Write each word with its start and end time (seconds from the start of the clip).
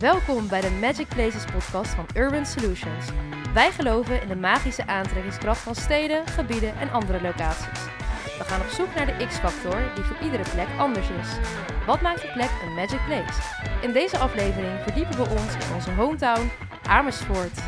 Welkom 0.00 0.48
bij 0.48 0.60
de 0.60 0.70
Magic 0.70 1.08
Places 1.08 1.44
podcast 1.44 1.94
van 1.94 2.06
Urban 2.14 2.46
Solutions. 2.46 3.06
Wij 3.54 3.70
geloven 3.70 4.22
in 4.22 4.28
de 4.28 4.36
magische 4.36 4.86
aantrekkingskracht 4.86 5.60
van 5.60 5.74
steden, 5.74 6.26
gebieden 6.26 6.76
en 6.76 6.90
andere 6.90 7.20
locaties. 7.20 7.84
We 8.38 8.44
gaan 8.44 8.60
op 8.60 8.66
zoek 8.66 8.94
naar 8.94 9.06
de 9.06 9.26
X-factor 9.26 9.94
die 9.94 10.04
voor 10.04 10.16
iedere 10.22 10.50
plek 10.52 10.68
anders 10.78 11.10
is. 11.10 11.38
Wat 11.86 12.00
maakt 12.00 12.22
een 12.22 12.32
plek 12.32 12.50
een 12.62 12.74
Magic 12.74 13.00
Place? 13.06 13.40
In 13.82 13.92
deze 13.92 14.18
aflevering 14.18 14.80
verdiepen 14.80 15.16
we 15.16 15.30
ons 15.30 15.54
in 15.54 15.74
onze 15.74 15.90
hometown 15.90 16.50
Amersfoort. 16.82 17.58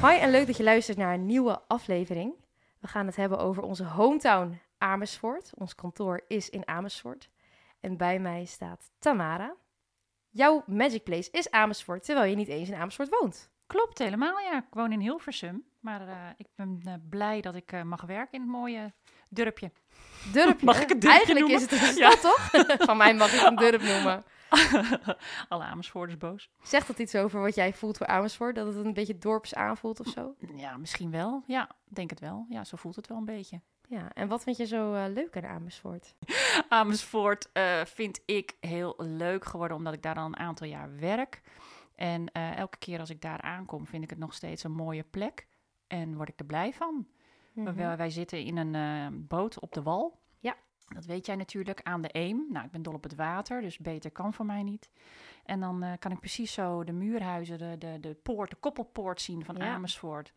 Hoi 0.00 0.18
en 0.18 0.30
leuk 0.30 0.46
dat 0.46 0.56
je 0.56 0.62
luistert 0.62 0.98
naar 0.98 1.14
een 1.14 1.26
nieuwe 1.26 1.60
aflevering. 1.66 2.32
We 2.80 2.88
gaan 2.88 3.06
het 3.06 3.16
hebben 3.16 3.38
over 3.38 3.62
onze 3.62 3.84
hometown 3.84 4.60
Amersfoort. 4.84 5.50
Ons 5.54 5.74
kantoor 5.74 6.20
is 6.28 6.50
in 6.50 6.68
Amersfoort. 6.68 7.28
En 7.80 7.96
bij 7.96 8.18
mij 8.18 8.44
staat 8.44 8.90
Tamara. 8.98 9.54
Jouw 10.30 10.62
Magic 10.66 11.02
Place 11.04 11.30
is 11.30 11.50
Amersfoort, 11.50 12.04
terwijl 12.04 12.30
je 12.30 12.36
niet 12.36 12.48
eens 12.48 12.68
in 12.68 12.74
Amersfoort 12.74 13.08
woont. 13.08 13.50
Klopt, 13.66 13.98
helemaal 13.98 14.38
ja. 14.38 14.56
Ik 14.58 14.64
woon 14.74 14.92
in 14.92 15.00
Hilversum. 15.00 15.64
Maar 15.80 16.08
eh, 16.08 16.16
ik 16.36 16.46
ben 16.54 16.80
eh, 16.84 16.94
blij 17.08 17.40
dat 17.40 17.54
ik 17.54 17.72
eh, 17.72 17.82
mag 17.82 18.02
werken 18.02 18.32
in 18.32 18.40
het 18.40 18.50
mooie 18.50 18.92
durpje. 19.28 19.72
Durpje. 20.32 20.64
Mag 20.66 20.80
ik 20.82 20.88
het 20.88 21.00
durpje 21.00 21.08
Eigenlijk 21.18 21.40
noemen? 21.40 21.56
is 21.56 21.70
het 21.70 21.88
een 21.90 21.96
Ja. 21.96 22.10
stad, 22.10 22.20
toch? 22.20 22.50
Van 22.88 22.96
mij 22.96 23.14
mag 23.14 23.32
ik 23.32 23.40
het 23.40 23.48
een 23.50 23.56
durp 23.56 23.82
noemen. 23.82 24.24
Alle 25.48 25.64
Amersfoorters 25.64 26.18
boos. 26.18 26.50
Zegt 26.62 26.86
dat 26.86 26.98
iets 26.98 27.14
over 27.14 27.40
wat 27.40 27.54
jij 27.54 27.72
voelt 27.72 27.96
voor 27.96 28.06
Amersfoort? 28.06 28.54
Dat 28.54 28.66
het 28.66 28.76
een 28.84 28.92
beetje 28.94 29.18
dorps 29.18 29.54
aanvoelt 29.54 30.00
of 30.00 30.06
zo? 30.06 30.34
Ja, 30.54 30.76
misschien 30.76 31.10
wel. 31.10 31.42
Ja, 31.46 31.68
denk 31.84 32.10
het 32.10 32.20
wel. 32.20 32.46
Ja, 32.48 32.64
zo 32.64 32.76
voelt 32.76 32.96
het 32.96 33.06
wel 33.06 33.18
een 33.18 33.24
beetje. 33.24 33.60
Ja, 33.88 34.12
en 34.14 34.28
wat 34.28 34.42
vind 34.42 34.56
je 34.56 34.66
zo 34.66 34.94
eh, 34.94 35.04
leuk 35.12 35.36
aan 35.36 35.46
Amersfoort? 35.46 36.14
Amersfoort 36.68 37.52
eh, 37.52 37.84
vind 37.84 38.20
ik 38.24 38.56
heel 38.60 38.94
leuk 38.96 39.44
geworden, 39.44 39.76
omdat 39.76 39.94
ik 39.94 40.02
daar 40.02 40.16
al 40.16 40.26
een 40.26 40.36
aantal 40.36 40.66
jaar 40.66 40.96
werk. 40.98 41.40
En 41.94 42.32
eh, 42.32 42.56
elke 42.56 42.78
keer 42.78 43.00
als 43.00 43.10
ik 43.10 43.20
daar 43.20 43.40
aankom, 43.40 43.86
vind 43.86 44.02
ik 44.02 44.10
het 44.10 44.18
nog 44.18 44.34
steeds 44.34 44.64
een 44.64 44.72
mooie 44.72 45.02
plek. 45.02 45.46
En 45.86 46.16
word 46.16 46.28
ik 46.28 46.38
er 46.38 46.46
blij 46.46 46.72
van. 46.72 47.06
Mhm. 47.52 47.74
Wij, 47.74 47.96
wij 47.96 48.10
zitten 48.10 48.38
in 48.38 48.56
een 48.56 49.26
boot 49.26 49.60
op 49.60 49.72
de 49.72 49.82
wal. 49.82 50.18
Ja. 50.38 50.56
Dat 50.88 51.04
weet 51.04 51.26
jij 51.26 51.36
natuurlijk, 51.36 51.82
aan 51.82 52.00
de 52.00 52.08
Eem. 52.12 52.46
Nou, 52.50 52.64
ik 52.64 52.70
ben 52.70 52.82
dol 52.82 52.94
op 52.94 53.02
het 53.02 53.14
water, 53.14 53.60
dus 53.60 53.78
beter 53.78 54.10
kan 54.10 54.34
voor 54.34 54.46
mij 54.46 54.62
niet. 54.62 54.88
En 55.44 55.60
dan 55.60 55.96
kan 55.98 56.12
ik 56.12 56.20
precies 56.20 56.52
zo 56.52 56.84
de 56.84 56.92
muurhuizen, 56.92 57.58
de, 57.58 57.78
de, 57.78 58.00
de 58.00 58.14
poort, 58.14 58.50
de 58.50 58.56
koppelpoort 58.56 59.20
zien 59.20 59.44
van 59.44 59.56
Ja. 59.56 59.74
Amersfoort. 59.74 60.32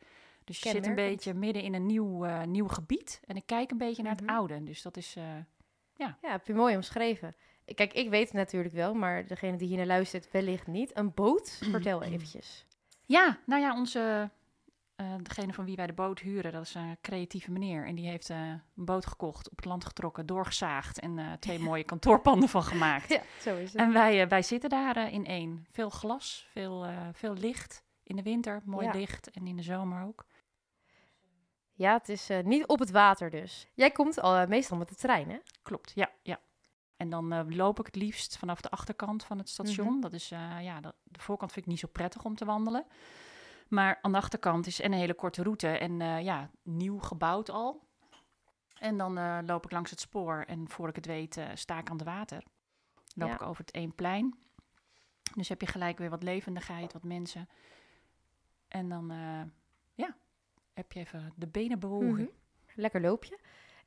Dus 0.48 0.60
je 0.60 0.70
zit 0.70 0.86
een 0.86 0.96
beetje 0.96 1.34
midden 1.34 1.64
in 1.64 1.74
een 1.74 1.86
nieuw, 1.86 2.26
eh, 2.26 2.44
nieuw 2.44 2.68
gebied. 2.68 3.22
En 3.26 3.36
ik 3.36 3.46
kijk 3.46 3.72
een 3.72 3.78
beetje 3.78 4.04
naar 4.04 4.14
Mhm. 4.14 4.22
het 4.24 4.32
oude. 4.32 4.64
Dus 4.64 4.82
dat 4.82 4.98
is... 4.98 5.16
eh, 5.16 5.24
Ja, 5.96 6.18
heb 6.22 6.48
je 6.48 6.54
mooi 6.54 6.76
omschreven. 6.76 7.36
Kijk, 7.76 7.94
ik 7.94 8.10
weet 8.10 8.26
het 8.26 8.34
natuurlijk 8.34 8.74
wel, 8.74 8.94
maar 8.94 9.28
degene 9.28 9.58
die 9.58 9.68
hier 9.68 9.78
naar 9.78 9.86
luistert 9.86 10.32
wellicht 10.32 10.68
niet. 10.68 10.98
Een 10.98 11.14
boot? 11.14 11.60
Vertel 11.72 12.04
eventjes. 12.04 12.66
Ja, 13.06 13.38
nou 13.46 13.62
ja, 13.62 13.76
onze, 13.76 14.30
eh, 14.96 15.14
degene 15.22 15.54
van 15.54 15.66
wie 15.66 15.76
wij 15.76 15.88
de 15.88 15.94
boot 15.94 16.20
huren, 16.20 16.52
dat 16.52 16.62
is 16.64 16.74
een 16.74 16.98
creatieve 17.02 17.52
meneer. 17.52 17.86
En 17.86 17.96
die 17.96 18.08
heeft 18.08 18.30
een 18.30 18.62
boot 18.74 19.06
gekocht, 19.06 19.50
op 19.50 19.56
het 19.56 19.66
land 19.66 19.86
getrokken, 19.86 20.26
doorgezaagd 20.26 21.00
en 21.00 21.38
twee 21.40 21.60
mooie 21.70 21.84
kantoorpanden 21.84 22.50
van 22.50 22.64
gemaakt. 22.64 23.10
Ja, 23.10 23.22
zo 23.42 23.56
is 23.58 23.72
het. 23.74 23.82
En 23.82 23.94
wij, 23.94 24.28
wij 24.28 24.42
zitten 24.42 24.70
daar 24.70 25.12
in 25.12 25.26
één. 25.26 25.66
Veel 25.72 25.90
glas, 25.90 26.48
veel, 26.52 26.86
veel 27.14 27.34
licht. 27.34 27.84
In 28.04 28.16
de 28.16 28.24
winter 28.24 28.62
mooi 28.66 28.86
Ja. 28.86 28.92
licht 28.94 29.30
en 29.32 29.48
in 29.48 29.56
de 29.56 29.62
zomer 29.64 30.04
ook. 30.04 30.26
Ja, 31.78 31.94
het 31.94 32.10
is 32.10 32.30
eh, 32.30 32.44
niet 32.44 32.66
op 32.66 32.80
het 32.80 32.92
water 32.92 33.30
dus. 33.30 33.68
Jij 33.74 33.92
komt 33.92 34.20
al 34.20 34.36
eh, 34.36 34.48
meestal 34.48 34.78
met 34.78 34.90
de 34.90 34.96
trein, 34.96 35.30
hè? 35.30 35.38
Klopt, 35.64 35.92
ja, 35.96 36.12
ja. 36.22 36.40
En 36.96 37.10
dan 37.10 37.34
eh, 37.34 37.42
loop 37.48 37.80
ik 37.80 37.86
het 37.86 37.96
liefst 37.96 38.38
vanaf 38.38 38.62
de 38.62 38.70
achterkant 38.70 39.24
van 39.24 39.38
het 39.38 39.50
station. 39.50 39.88
Mhm. 39.88 40.00
Dat 40.00 40.14
is, 40.14 40.30
ja, 40.62 40.80
de 40.82 41.20
voorkant 41.20 41.52
vind 41.52 41.66
ik 41.66 41.72
niet 41.72 41.80
zo 41.80 41.88
prettig 41.88 42.24
om 42.24 42.36
te 42.36 42.46
wandelen. 42.46 42.86
Maar 43.68 44.00
aan 44.02 44.12
de 44.12 44.18
achterkant 44.18 44.68
is 44.68 44.82
en 44.82 44.92
een 44.92 45.00
hele 45.00 45.14
korte 45.14 45.44
route 45.44 45.68
en 45.68 46.24
ja, 46.24 46.50
nieuw 46.64 47.00
gebouwd 47.00 47.50
al. 47.50 47.88
En 48.80 48.98
dan 48.98 49.46
loop 49.46 49.66
ik 49.66 49.72
langs 49.72 49.92
het 49.92 50.00
spoor 50.00 50.44
en 50.48 50.70
voor 50.70 50.90
ik 50.90 50.96
het 50.96 51.06
weet 51.06 51.40
sta 51.54 51.78
ik 51.78 51.90
aan 51.90 51.98
het 51.98 52.06
water. 52.06 52.44
Loop 53.16 53.30
Ja. 53.30 53.34
ik 53.34 53.42
over 53.42 53.66
het 53.66 53.74
Eemplein. 53.74 54.36
Dus 55.36 55.50
heb 55.50 55.62
je 55.62 55.68
gelijk 55.68 55.98
weer 55.98 56.10
wat 56.10 56.24
levendigheid, 56.24 56.94
wat 56.94 57.04
mensen. 57.04 57.50
En 58.68 58.90
dan, 58.90 59.12
heb 60.78 60.92
je 60.92 61.00
even 61.00 61.34
de 61.36 61.48
benenbewogen. 61.48 62.08
Mhm. 62.10 62.26
Lekker 62.76 63.02
loopje. 63.02 63.40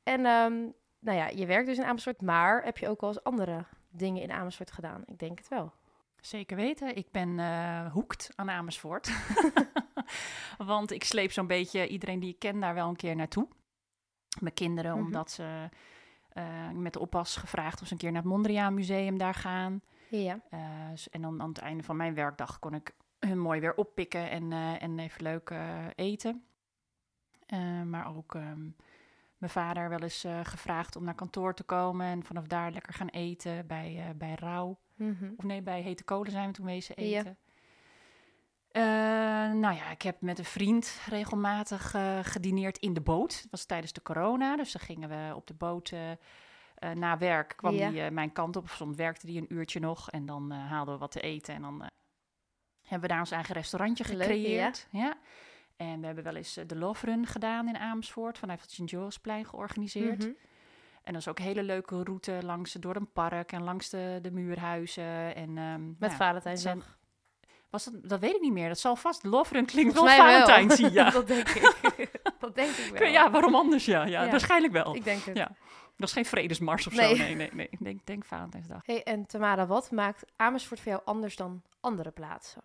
En 0.02 0.26
ehm, 0.26 0.54
nou 0.98 1.18
ja, 1.18 1.28
je 1.28 1.46
werkt 1.46 1.66
dus 1.66 1.78
in 1.78 1.84
Amersfoort, 1.84 2.20
maar 2.22 2.64
heb 2.64 2.78
je 2.78 2.88
ook 2.88 3.00
wel 3.00 3.10
eens 3.10 3.24
andere 3.24 3.64
dingen 3.90 4.22
in 4.22 4.30
Amersfoort 4.32 4.70
gedaan? 4.72 5.02
Ik 5.06 5.18
denk 5.18 5.38
het 5.38 5.48
wel. 5.48 5.72
Zeker 6.20 6.56
weten. 6.56 6.96
Ik 6.96 7.10
ben 7.10 7.38
eh 7.38 7.92
hoekt 7.92 8.30
aan 8.34 8.50
Amersfoort. 8.50 9.10
Want 10.58 10.90
ik 10.90 11.04
sleep 11.04 11.32
zo'n 11.32 11.46
beetje 11.46 11.88
iedereen 11.88 12.20
die 12.20 12.30
ik 12.32 12.38
ken 12.38 12.60
daar 12.60 12.74
wel 12.74 12.88
een 12.88 12.96
keer 12.96 13.16
naartoe. 13.16 13.48
Mijn 14.40 14.54
kinderen, 14.54 14.90
Mhm. 14.96 15.04
omdat 15.04 15.30
ze 15.30 15.68
eh, 16.30 16.70
met 16.70 16.92
de 16.92 16.98
oppas 16.98 17.36
gevraagd 17.36 17.80
of 17.80 17.86
ze 17.86 17.92
een 17.92 17.98
keer 17.98 18.12
naar 18.12 18.22
het 18.22 18.30
Mondriaan 18.30 18.74
Museum 18.74 19.18
daar 19.18 19.34
gaan. 19.34 19.82
Ja. 20.08 20.40
Eh, 20.50 20.60
en 21.10 21.22
dan 21.22 21.40
aan 21.42 21.48
het 21.48 21.58
einde 21.58 21.82
van 21.82 21.96
mijn 21.96 22.14
werkdag 22.14 22.58
kon 22.58 22.74
ik 22.74 22.94
hun 23.18 23.38
mooi 23.38 23.60
weer 23.60 23.74
oppikken 23.74 24.30
en, 24.30 24.52
en 24.80 24.98
even 24.98 25.22
leuk 25.22 25.54
eten. 25.94 26.44
Eh, 27.50 27.82
maar 27.82 28.16
ook 28.16 28.34
ehm, 28.34 28.68
mijn 29.38 29.52
vader 29.52 29.88
wel 29.88 29.98
eens 30.00 30.24
eh, 30.24 30.40
gevraagd 30.42 30.96
om 30.96 31.04
naar 31.04 31.14
kantoor 31.14 31.54
te 31.54 31.62
komen 31.62 32.06
en 32.06 32.24
vanaf 32.24 32.46
daar 32.46 32.70
lekker 32.70 32.92
gaan 32.92 33.08
eten 33.08 33.66
bij, 33.66 33.96
eh 33.98 34.14
bij 34.16 34.34
Rauw. 34.34 34.78
Mhm. 34.94 35.30
Of 35.36 35.44
nee, 35.44 35.62
bij 35.62 35.80
Hete 35.82 36.04
Kolen 36.04 36.30
zijn 36.32 36.46
we 36.46 36.52
toen 36.54 36.66
wezen 36.66 36.96
eten. 36.96 37.38
Nou 39.60 39.74
ja, 39.74 39.90
ik 39.90 40.02
heb 40.02 40.20
met 40.20 40.38
een 40.38 40.44
vriend 40.44 41.00
regelmatig 41.08 41.94
gedineerd 42.22 42.78
in 42.78 42.94
de 42.94 43.00
boot. 43.00 43.32
Het 43.40 43.50
was 43.50 43.64
tijdens 43.64 43.92
de 43.92 44.02
corona, 44.02 44.56
dus 44.56 44.72
dan 44.72 44.82
gingen 44.82 45.08
we 45.08 45.32
op 45.36 45.46
de 45.46 45.54
boot 45.54 45.92
na 46.94 47.18
werk. 47.18 47.52
kwam 47.56 47.74
Ja. 47.74 47.92
eh, 47.92 48.10
mijn 48.10 48.32
kant 48.32 48.56
op, 48.56 48.64
of 48.64 48.70
soms 48.72 48.96
werkte 48.96 49.26
die 49.26 49.40
een 49.40 49.52
uurtje 49.54 49.80
nog. 49.80 50.10
En 50.10 50.26
dan 50.26 50.50
haalden 50.50 50.94
we 50.94 51.00
wat 51.00 51.10
te 51.10 51.20
eten 51.20 51.54
en 51.54 51.62
dan 51.62 51.82
hebben 52.82 53.00
we 53.00 53.14
daar 53.14 53.18
ons 53.18 53.30
eigen 53.30 53.54
restaurantje 53.54 54.04
Leuk, 54.08 54.22
gecreëerd. 54.22 54.86
ja. 54.90 55.16
En 55.88 56.00
we 56.00 56.06
hebben 56.06 56.24
wel 56.24 56.34
eens 56.34 56.56
eh, 56.56 56.64
de 56.66 56.76
Love 56.76 57.06
Run 57.06 57.26
gedaan 57.26 57.68
in 57.68 57.76
Amersfoort, 57.76 58.38
vanuit 58.38 58.60
het 58.60 58.70
Sint-Jorisplein 58.70 59.44
georganiseerd. 59.46 60.18
Mhm. 60.18 60.30
En 61.02 61.12
dat 61.12 61.16
is 61.22 61.28
ook 61.28 61.38
een 61.38 61.44
hele 61.44 61.62
leuke 61.62 62.02
route 62.02 62.38
langs 62.42 62.72
door 62.72 62.96
een 62.96 63.12
park 63.12 63.52
en 63.52 63.62
langs 63.62 63.88
de, 63.88 64.18
de 64.22 64.30
muurhuizen. 64.30 65.34
En, 65.34 65.58
ehm, 65.58 65.86
Met 65.98 66.10
ja, 66.10 66.16
Valentijnsdag. 66.16 66.98
was 67.70 67.84
dat, 67.84 67.94
dat 68.08 68.20
weet 68.20 68.34
ik 68.34 68.40
niet 68.40 68.52
meer. 68.52 68.68
Dat 68.68 68.78
zal 68.78 68.96
vast. 68.96 69.24
Love 69.24 69.54
Run 69.54 69.64
klinkt 69.66 69.94
wel. 69.94 70.06
Valentijns, 70.06 70.76
ja. 70.92 71.10
dat 71.10 71.26
denk 71.26 71.48
ik. 71.48 71.72
dat 72.38 72.54
denk 72.54 72.70
ik 72.76 72.98
wel. 72.98 73.08
ja, 73.08 73.30
waarom 73.30 73.54
anders? 73.54 73.84
Ja, 73.84 74.04
ja, 74.04 74.22
Ja. 74.24 74.30
waarschijnlijk 74.30 74.72
wel. 74.72 74.94
Ik 74.94 75.04
denk 75.04 75.22
het. 75.22 75.36
Ja. 75.36 75.50
Dat 75.96 76.08
is 76.08 76.14
geen 76.14 76.24
vredesmars 76.24 76.86
of 76.86 76.94
Nee. 76.94 77.16
zo. 77.16 77.22
Nee, 77.22 77.34
nee, 77.34 77.50
nee. 77.52 77.68
Ik 77.70 77.78
denk, 77.84 78.06
denk 78.06 78.24
Valentijnsdag. 78.24 78.82
Hey, 78.86 79.02
en 79.02 79.26
Tamara, 79.26 79.66
wat 79.66 79.90
maakt 79.90 80.24
Amersfoort 80.36 80.80
voor 80.80 80.92
jou 80.92 81.02
anders 81.04 81.36
dan 81.36 81.62
andere 81.80 82.10
plaatsen? 82.10 82.62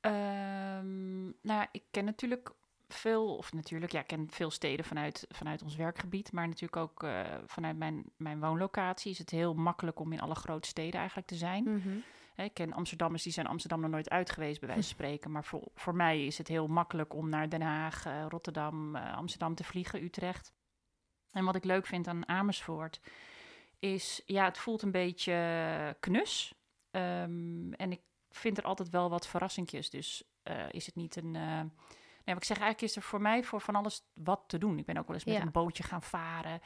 Ehm, 0.00 1.24
nou, 1.42 1.66
ik 1.72 1.82
ken 1.90 2.04
natuurlijk 2.04 2.52
veel, 2.88 3.36
of 3.36 3.52
natuurlijk, 3.52 3.92
ja, 3.92 4.00
ik 4.00 4.06
ken 4.06 4.30
veel 4.30 4.50
steden 4.50 4.84
vanuit, 4.84 5.26
vanuit 5.28 5.62
ons 5.62 5.76
werkgebied, 5.76 6.32
maar 6.32 6.46
natuurlijk 6.46 6.76
ook 6.76 7.02
eh, 7.02 7.24
vanuit 7.46 7.76
mijn, 7.76 8.04
mijn 8.16 8.40
woonlocatie 8.40 9.10
is 9.10 9.18
het 9.18 9.30
heel 9.30 9.54
makkelijk 9.54 10.00
om 10.00 10.12
in 10.12 10.20
alle 10.20 10.34
grote 10.34 10.68
steden 10.68 10.98
eigenlijk 10.98 11.28
te 11.28 11.34
zijn. 11.34 11.64
Mhm. 11.64 11.98
Ik 12.36 12.54
ken 12.54 12.72
Amsterdammers 12.72 13.22
die 13.22 13.32
zijn 13.32 13.46
Amsterdam 13.46 13.80
nog 13.80 13.90
nooit 13.90 14.10
uit 14.10 14.30
geweest, 14.30 14.60
bij 14.60 14.68
wijze 14.68 14.82
van 14.82 14.92
spreken. 14.98 15.30
Maar 15.30 15.44
voor, 15.44 15.68
voor 15.74 15.94
mij 15.94 16.26
is 16.26 16.38
het 16.38 16.48
heel 16.48 16.66
makkelijk 16.66 17.14
om 17.14 17.28
naar 17.28 17.48
Den 17.48 17.62
Haag, 17.62 18.06
eh, 18.06 18.24
Rotterdam, 18.28 18.96
eh, 18.96 19.16
Amsterdam 19.16 19.54
te 19.54 19.64
vliegen, 19.64 20.02
Utrecht. 20.02 20.52
En 21.30 21.44
wat 21.44 21.54
ik 21.54 21.64
leuk 21.64 21.86
vind 21.86 22.06
aan 22.06 22.28
Amersfoort 22.28 23.00
is, 23.78 24.22
ja, 24.26 24.44
het 24.44 24.58
voelt 24.58 24.82
een 24.82 24.90
beetje 24.90 25.96
knus. 26.00 26.54
Ehm, 26.90 27.72
en 27.72 27.92
ik 27.92 28.00
vind 28.30 28.58
er 28.58 28.64
altijd 28.64 28.88
wel 28.88 29.10
wat 29.10 29.26
verrassingjes. 29.26 29.90
Dus 29.90 30.22
eh, 30.42 30.64
is 30.70 30.86
het 30.86 30.94
niet 30.94 31.16
een... 31.16 31.36
eh, 31.36 31.60
Nee, 32.24 32.34
wat 32.34 32.44
ik 32.48 32.50
zeg, 32.56 32.58
eigenlijk 32.64 32.90
is 32.92 32.96
er 33.02 33.08
voor 33.08 33.20
mij 33.20 33.42
voor 33.44 33.60
van 33.60 33.74
alles 33.74 34.02
wat 34.14 34.42
te 34.46 34.58
doen. 34.58 34.78
Ik 34.78 34.84
ben 34.86 34.96
ook 34.96 35.06
wel 35.06 35.16
eens 35.16 35.24
met 35.24 35.34
Ja. 35.34 35.40
een 35.42 35.50
bootje 35.50 35.82
gaan 35.82 36.02
varen. 36.02 36.60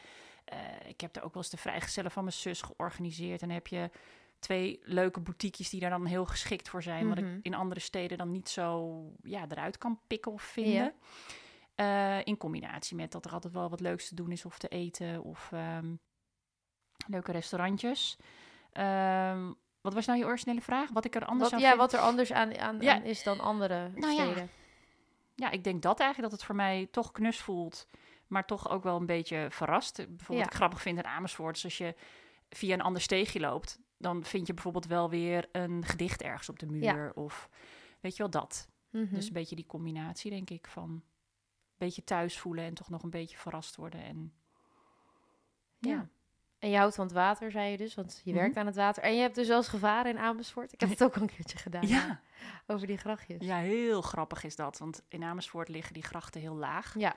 Eh, 0.44 0.58
ik 0.88 1.00
heb 1.00 1.16
er 1.16 1.22
ook 1.22 1.34
wel 1.34 1.42
eens 1.42 1.50
de 1.52 1.56
vrijgezellen 1.56 2.10
van 2.10 2.22
mijn 2.24 2.36
zus 2.36 2.62
georganiseerd. 2.62 3.42
En 3.42 3.46
dan 3.48 3.56
heb 3.56 3.66
je 3.66 3.90
twee 4.38 4.80
leuke 4.82 5.20
boutiquejes 5.20 5.70
die 5.70 5.80
daar 5.80 5.90
dan 5.90 6.04
heel 6.06 6.24
geschikt 6.26 6.68
voor 6.68 6.82
zijn. 6.82 7.08
Wat 7.08 7.20
Mhm. 7.20 7.34
ik 7.36 7.44
in 7.44 7.54
andere 7.54 7.80
steden 7.80 8.18
dan 8.18 8.30
niet 8.30 8.48
zo 8.48 9.02
ja, 9.22 9.44
eruit 9.48 9.78
kan 9.78 10.00
pikken 10.06 10.32
of 10.32 10.42
vinden. 10.42 10.94
In 12.24 12.36
combinatie 12.36 12.96
met 12.96 13.12
dat 13.12 13.24
er 13.24 13.32
altijd 13.32 13.52
wel 13.52 13.70
wat 13.70 13.80
leuks 13.80 14.08
te 14.08 14.14
doen 14.14 14.32
is 14.32 14.44
of 14.44 14.58
te 14.58 14.68
eten 14.68 15.22
of 15.22 15.52
ehm, 15.52 15.94
leuke 17.06 17.32
restaurantjes. 17.32 18.16
Ehm, 18.72 19.52
wat 19.84 19.94
was 19.94 20.06
nou 20.06 20.18
je 20.18 20.24
originele 20.24 20.60
vraag? 20.60 20.90
Wat 20.90 21.04
ik 21.04 21.14
er 21.14 21.24
anders 21.24 21.50
Wat, 21.50 21.52
aan 21.52 21.64
ja, 21.64 21.68
vind? 21.68 21.80
wat 21.80 21.92
er 21.92 21.98
anders 21.98 22.32
aan, 22.32 22.58
aan, 22.58 22.80
Ja. 22.80 22.94
aan 22.94 23.02
is 23.02 23.22
dan 23.22 23.40
andere 23.40 23.90
Nou 23.94 24.12
ja, 24.14 24.24
steden. 24.24 24.48
Ja, 25.34 25.50
ik 25.50 25.64
denk 25.64 25.82
dat 25.82 26.00
eigenlijk 26.00 26.30
dat 26.30 26.38
het 26.40 26.48
voor 26.48 26.56
mij 26.56 26.88
toch 26.90 27.12
knus 27.12 27.40
voelt. 27.40 27.86
maar 28.26 28.46
toch 28.46 28.68
ook 28.70 28.82
wel 28.82 28.96
een 28.96 29.06
beetje 29.06 29.46
verrast. 29.50 29.96
Bijvoorbeeld, 29.96 30.38
Ja. 30.38 30.44
ik 30.44 30.54
grappig 30.54 30.82
vind 30.82 30.98
in 30.98 31.04
Amersfoort, 31.04 31.56
is 31.56 31.64
als 31.64 31.78
je 31.78 31.94
via 32.48 32.74
een 32.74 32.80
ander 32.80 33.02
steegje 33.02 33.40
loopt, 33.40 33.78
dan 33.98 34.24
vind 34.24 34.46
je 34.46 34.54
bijvoorbeeld 34.54 34.86
wel 34.86 35.10
weer 35.10 35.48
een 35.52 35.84
gedicht 35.84 36.22
ergens 36.22 36.48
op 36.48 36.58
de 36.58 36.66
muur. 36.66 36.82
Ja. 36.82 37.10
Of 37.14 37.48
weet 38.00 38.12
je 38.16 38.22
wel 38.22 38.30
dat. 38.30 38.68
Mhm. 38.90 39.14
Dus 39.14 39.26
een 39.26 39.32
beetje 39.32 39.56
die 39.56 39.66
combinatie, 39.66 40.30
denk 40.30 40.50
ik, 40.50 40.66
van 40.66 40.90
een 40.90 41.02
beetje 41.76 42.04
thuis 42.04 42.38
voelen 42.38 42.64
en 42.64 42.74
toch 42.74 42.88
nog 42.90 43.02
een 43.02 43.10
beetje 43.10 43.36
verrast 43.38 43.76
worden. 43.76 44.02
En 44.04 44.32
ja, 45.78 45.90
Ja. 45.90 46.08
En 46.64 46.70
je 46.70 46.76
houdt 46.76 46.94
van 46.94 47.04
het 47.04 47.14
water, 47.14 47.50
zei 47.50 47.70
je 47.70 47.76
dus, 47.76 47.94
want 47.94 48.20
je 48.24 48.30
Mhm. 48.30 48.40
werkt 48.40 48.56
aan 48.56 48.66
het 48.66 48.76
water. 48.76 49.02
En 49.02 49.14
je 49.14 49.20
hebt 49.20 49.34
dus 49.34 49.46
zelfs 49.46 49.68
gevaren 49.68 50.10
in 50.10 50.18
Amersfoort. 50.18 50.72
Ik 50.72 50.80
heb 50.80 50.88
het 50.88 51.02
ook 51.04 51.14
al 51.16 51.22
een 51.22 51.28
keertje 51.36 51.58
gedaan. 51.58 51.86
ja. 51.86 52.20
Over 52.66 52.86
die 52.86 52.96
grachtjes. 52.98 53.46
ja, 53.46 53.56
heel 53.58 54.02
grappig 54.02 54.44
is 54.44 54.56
dat. 54.56 54.78
Want 54.78 55.02
in 55.08 55.22
Amersfoort 55.24 55.68
liggen 55.68 55.94
die 55.94 56.02
grachten 56.02 56.40
heel 56.40 56.54
laag. 56.54 56.94
Ja. 56.98 57.16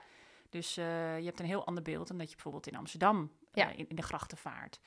Dus 0.50 0.76
eh, 0.76 1.18
je 1.18 1.24
hebt 1.24 1.40
een 1.40 1.46
heel 1.46 1.66
ander 1.66 1.82
beeld 1.82 2.08
dan 2.08 2.18
dat 2.18 2.28
je 2.28 2.34
bijvoorbeeld 2.34 2.66
in 2.66 2.76
Amsterdam 2.76 3.32
eh, 3.52 3.62
Ja. 3.64 3.70
in, 3.70 3.88
in 3.88 3.96
de 3.96 4.02
grachten 4.02 4.38
vaart. 4.38 4.80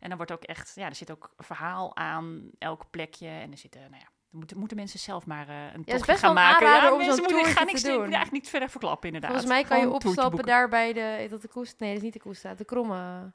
En 0.00 0.08
dan 0.08 0.16
wordt 0.16 0.32
ook 0.32 0.42
echt, 0.42 0.72
ja, 0.74 0.86
er 0.86 0.94
zit 0.94 1.10
ook 1.10 1.32
een 1.36 1.44
verhaal 1.44 1.96
aan 1.96 2.50
elk 2.58 2.90
plekje. 2.90 3.28
En 3.28 3.50
er 3.50 3.58
zitten, 3.58 3.80
nou 3.80 3.92
ja, 3.94 4.08
dan 4.30 4.38
moeten, 4.38 4.58
moeten 4.58 4.76
mensen 4.76 4.98
zelf 4.98 5.26
maar 5.26 5.48
eh, 5.48 5.62
een 5.74 5.84
is 5.84 5.94
tochtje 5.94 6.16
gaan 6.16 6.34
wel 6.34 6.42
maken. 6.44 6.66
aanrader 6.66 6.92
om 6.92 6.98
mensen 6.98 7.16
moeten, 7.18 7.38
ik 7.38 7.44
ga 7.44 7.50
toertje 7.52 7.66
niks 7.72 7.82
wil 7.82 7.92
doen. 7.92 8.02
eigenlijk 8.02 8.32
niet 8.32 8.48
verder 8.48 8.70
verklappen 8.70 9.06
inderdaad. 9.06 9.30
Volgens 9.30 9.50
mij 9.52 9.62
kan 9.64 9.76
je 9.76 9.82
Gewoon 9.82 10.02
opstappen 10.04 10.44
daar 10.46 10.68
bij 10.68 10.92
de, 10.92 11.26
dat 11.30 11.42
de 11.42 11.48
koest? 11.48 11.78
Nee, 11.78 11.88
dat 11.88 11.98
is 11.98 12.04
niet 12.04 12.12
de 12.12 12.20
koeststraat, 12.20 12.58
de 12.58 12.64
kromme. 12.64 13.32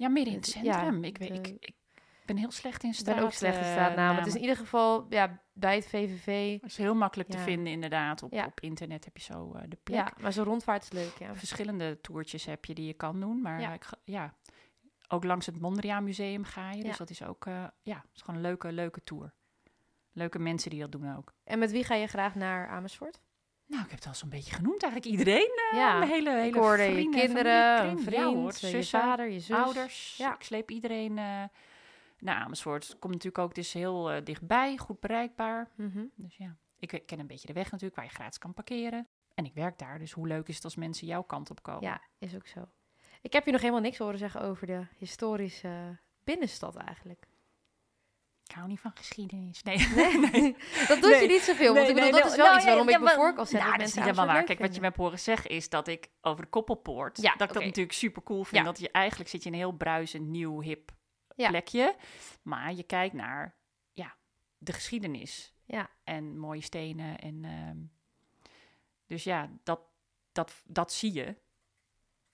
Ja, 0.00 0.08
midden 0.08 0.32
in 0.32 0.38
het 0.38 0.52
Ja, 0.52 0.52
centrum. 0.78 1.04
ik, 1.04 1.18
weet, 1.18 1.30
ik, 1.30 1.46
ik 1.60 1.74
ben 2.26 2.36
heel 2.36 2.50
slecht 2.50 2.82
in 2.82 2.88
Ik 2.88 2.94
straat. 2.94 3.14
ben 3.14 3.24
ook 3.24 3.32
slecht 3.32 3.56
in 3.56 3.62
eh, 3.62 3.70
straatnamen. 3.70 4.16
Het 4.16 4.26
is 4.26 4.32
namen. 4.32 4.34
in 4.34 4.48
ieder 4.48 4.56
geval 4.64 5.06
ja, 5.08 5.40
bij 5.52 5.74
het 5.74 5.86
VVV. 5.88 6.60
Het 6.60 6.70
is 6.70 6.76
heel 6.76 6.94
makkelijk 6.94 7.28
te 7.28 7.36
Ja. 7.36 7.42
vinden 7.42 7.72
inderdaad. 7.72 8.22
Op, 8.22 8.32
Ja. 8.32 8.46
op 8.46 8.60
internet 8.60 9.04
heb 9.04 9.16
je 9.16 9.22
zo 9.22 9.52
eh, 9.54 9.62
de 9.68 9.78
plek. 9.82 9.96
Ja, 9.98 10.12
maar 10.20 10.32
zo'n 10.32 10.44
rondvaart 10.44 10.82
is 10.82 10.90
leuk, 10.92 11.18
ja. 11.18 11.34
Verschillende 11.34 12.00
toertjes 12.00 12.44
heb 12.44 12.64
je 12.64 12.74
die 12.74 12.86
je 12.86 12.94
kan 12.94 13.20
doen. 13.20 13.40
Maar 13.40 13.60
Ja. 13.60 13.72
ik, 13.72 13.86
ja, 14.04 14.34
ook 15.08 15.24
langs 15.24 15.46
het 15.46 15.60
Mondriaan 15.60 16.04
Museum 16.04 16.44
ga 16.44 16.70
je. 16.70 16.80
Dus 16.82 16.90
Ja. 16.90 16.96
dat 16.96 17.10
is 17.10 17.22
ook 17.22 17.46
eh, 17.46 17.64
ja, 17.82 17.96
het 17.96 18.10
is 18.14 18.20
gewoon 18.22 18.36
een 18.36 18.46
leuke, 18.46 18.72
leuke 18.72 19.04
tour. 19.04 19.32
Leuke 20.12 20.38
mensen 20.38 20.70
die 20.70 20.80
dat 20.80 20.92
doen 20.92 21.16
ook. 21.16 21.34
En 21.44 21.58
met 21.58 21.70
wie 21.70 21.84
ga 21.84 21.94
je 21.94 22.06
graag 22.06 22.34
naar 22.34 22.68
Amersfoort? 22.68 23.20
Nou, 23.70 23.82
ik 23.84 23.90
heb 23.90 23.98
het 23.98 24.08
al 24.08 24.14
zo'n 24.14 24.28
beetje 24.28 24.54
genoemd 24.54 24.82
eigenlijk. 24.82 25.12
Iedereen. 25.12 25.50
ja, 25.74 25.98
mijn 25.98 26.10
hele, 26.10 26.30
hele 26.30 26.46
ik 26.46 26.54
hoorde 26.54 26.82
je 26.82 26.92
vrienden, 26.92 27.20
kinderen, 27.20 27.52
een 27.52 27.98
familiekring. 27.98 28.00
vriend, 28.08 28.22
Ja, 28.26 28.34
hoor, 28.34 28.46
je 28.52 28.76
zussen, 28.76 29.00
vader, 29.00 29.28
je 29.30 29.40
zus. 29.40 29.56
ouders. 29.56 30.16
Ja. 30.16 30.34
Ik 30.34 30.42
sleep 30.42 30.70
iedereen 30.70 31.18
eh, 31.18 31.42
naar 32.18 32.36
Amersfoort. 32.36 32.88
Het 32.88 32.98
komt 32.98 33.12
natuurlijk 33.12 33.38
ook, 33.42 33.48
het 33.48 33.58
is 33.58 33.72
heel 33.72 34.10
eh, 34.10 34.24
dichtbij, 34.24 34.76
goed 34.76 35.00
bereikbaar. 35.00 35.68
Mhm. 35.74 36.04
Dus 36.14 36.36
ja, 36.36 36.56
ik 36.78 37.02
ken 37.06 37.18
een 37.18 37.26
beetje 37.26 37.46
de 37.46 37.52
weg 37.52 37.64
natuurlijk, 37.70 37.94
waar 37.96 38.04
je 38.04 38.10
gratis 38.14 38.38
kan 38.38 38.54
parkeren. 38.54 39.08
En 39.34 39.44
ik 39.44 39.54
werk 39.54 39.78
daar, 39.78 39.98
dus 39.98 40.12
hoe 40.12 40.26
leuk 40.26 40.48
is 40.48 40.54
het 40.54 40.64
als 40.64 40.76
mensen 40.76 41.06
jouw 41.06 41.22
kant 41.22 41.50
op 41.50 41.62
komen? 41.62 41.82
Ja, 41.82 42.00
is 42.18 42.34
ook 42.34 42.46
zo. 42.46 42.68
Ik 43.22 43.32
heb 43.32 43.44
je 43.46 43.52
nog 43.52 43.60
helemaal 43.60 43.80
niks 43.82 43.98
horen 43.98 44.18
zeggen 44.18 44.40
over 44.40 44.66
de 44.66 44.86
historische 44.96 45.98
binnenstad 46.24 46.76
eigenlijk. 46.76 47.26
Ik 48.50 48.56
hou 48.56 48.68
niet 48.68 48.80
van 48.80 48.92
geschiedenis. 48.94 49.62
Nee, 49.62 49.76
Nee, 49.78 50.56
dat 50.88 51.00
doe 51.00 51.10
Nee. 51.10 51.22
je 51.22 51.28
niet 51.28 51.42
zoveel. 51.42 51.74
Want 51.74 51.88
ik 51.88 51.94
bedoel, 51.94 52.10
dat 52.10 52.24
is 52.24 52.36
wel 52.36 52.44
nou, 52.44 52.56
iets 52.56 52.64
ja, 52.64 52.70
waarom 52.70 52.88
ja, 52.88 52.96
ik 52.96 53.02
me 53.02 53.10
voor 53.10 53.34
kan 53.34 53.46
stellen 53.46 53.66
Nou, 53.66 53.78
dat 53.78 53.88
is 53.88 53.94
niet 53.94 54.04
helemaal 54.04 54.26
waar. 54.26 54.44
Kijk, 54.44 54.58
wat 54.58 54.74
je 54.74 54.80
me 54.80 54.86
hebt 54.86 54.98
horen 54.98 55.18
zeggen 55.18 55.50
is 55.50 55.68
dat 55.68 55.88
ik 55.88 56.08
over 56.20 56.44
de 56.44 56.50
Koppelpoort... 56.50 57.22
Ja, 57.22 57.34
dat 57.36 57.48
ik 57.48 57.54
dat 57.54 57.64
natuurlijk 57.64 57.96
super 57.96 58.22
cool 58.22 58.44
vind. 58.44 58.64
Ja. 58.64 58.70
Dat 58.70 58.80
je 58.80 58.90
eigenlijk 58.90 59.30
zit 59.30 59.42
je 59.42 59.48
in 59.48 59.54
een 59.54 59.60
heel 59.60 59.72
bruisend, 59.72 60.26
nieuw, 60.26 60.60
hip 60.60 60.90
Ja. 61.36 61.48
plekje. 61.48 61.96
Maar 62.42 62.72
je 62.74 62.82
kijkt 62.82 63.14
naar 63.14 63.56
ja, 63.92 64.16
de 64.58 64.72
geschiedenis. 64.72 65.54
Ja. 65.64 65.90
En 66.04 66.38
mooie 66.38 66.62
stenen. 66.62 67.18
En, 67.18 67.44
ehm, 67.44 67.78
dus 69.06 69.24
ja, 69.24 69.50
dat, 69.62 69.80
dat, 70.32 70.62
dat 70.64 70.92
zie 70.92 71.12
je. 71.12 71.36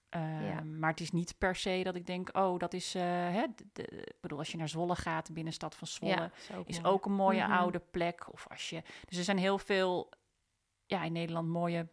Ehm, 0.08 0.44
Ja. 0.44 0.61
Maar 0.62 0.91
het 0.91 1.00
is 1.00 1.11
niet 1.11 1.35
per 1.38 1.56
se 1.56 1.81
dat 1.85 1.94
ik 1.94 2.06
denk, 2.06 2.37
oh, 2.37 2.58
dat 2.58 2.73
is... 2.73 2.94
eh, 2.94 3.03
hè, 3.03 3.44
de, 3.56 3.64
de- 3.73 3.82
ik 4.05 4.20
bedoel, 4.20 4.38
als 4.38 4.50
je 4.53 4.56
naar 4.56 4.69
Zwolle 4.69 4.97
gaat, 4.97 5.26
de 5.26 5.32
binnenstad 5.32 5.75
van 5.75 5.87
Zwolle 5.87 6.12
Ja, 6.14 6.31
is 6.49 6.56
ook, 6.56 6.67
is 6.69 6.85
ook 6.85 7.05
een 7.06 7.12
mooie 7.14 7.43
Mhm. 7.43 7.53
oude 7.53 7.79
plek. 7.91 8.32
Of 8.32 8.47
als 8.50 8.70
je, 8.70 8.82
dus 9.08 9.19
er 9.19 9.25
zijn 9.25 9.38
heel 9.38 9.58
veel, 9.58 10.11
ja, 10.87 11.03
in 11.03 11.12
Nederland 11.12 11.49
mooie. 11.49 11.87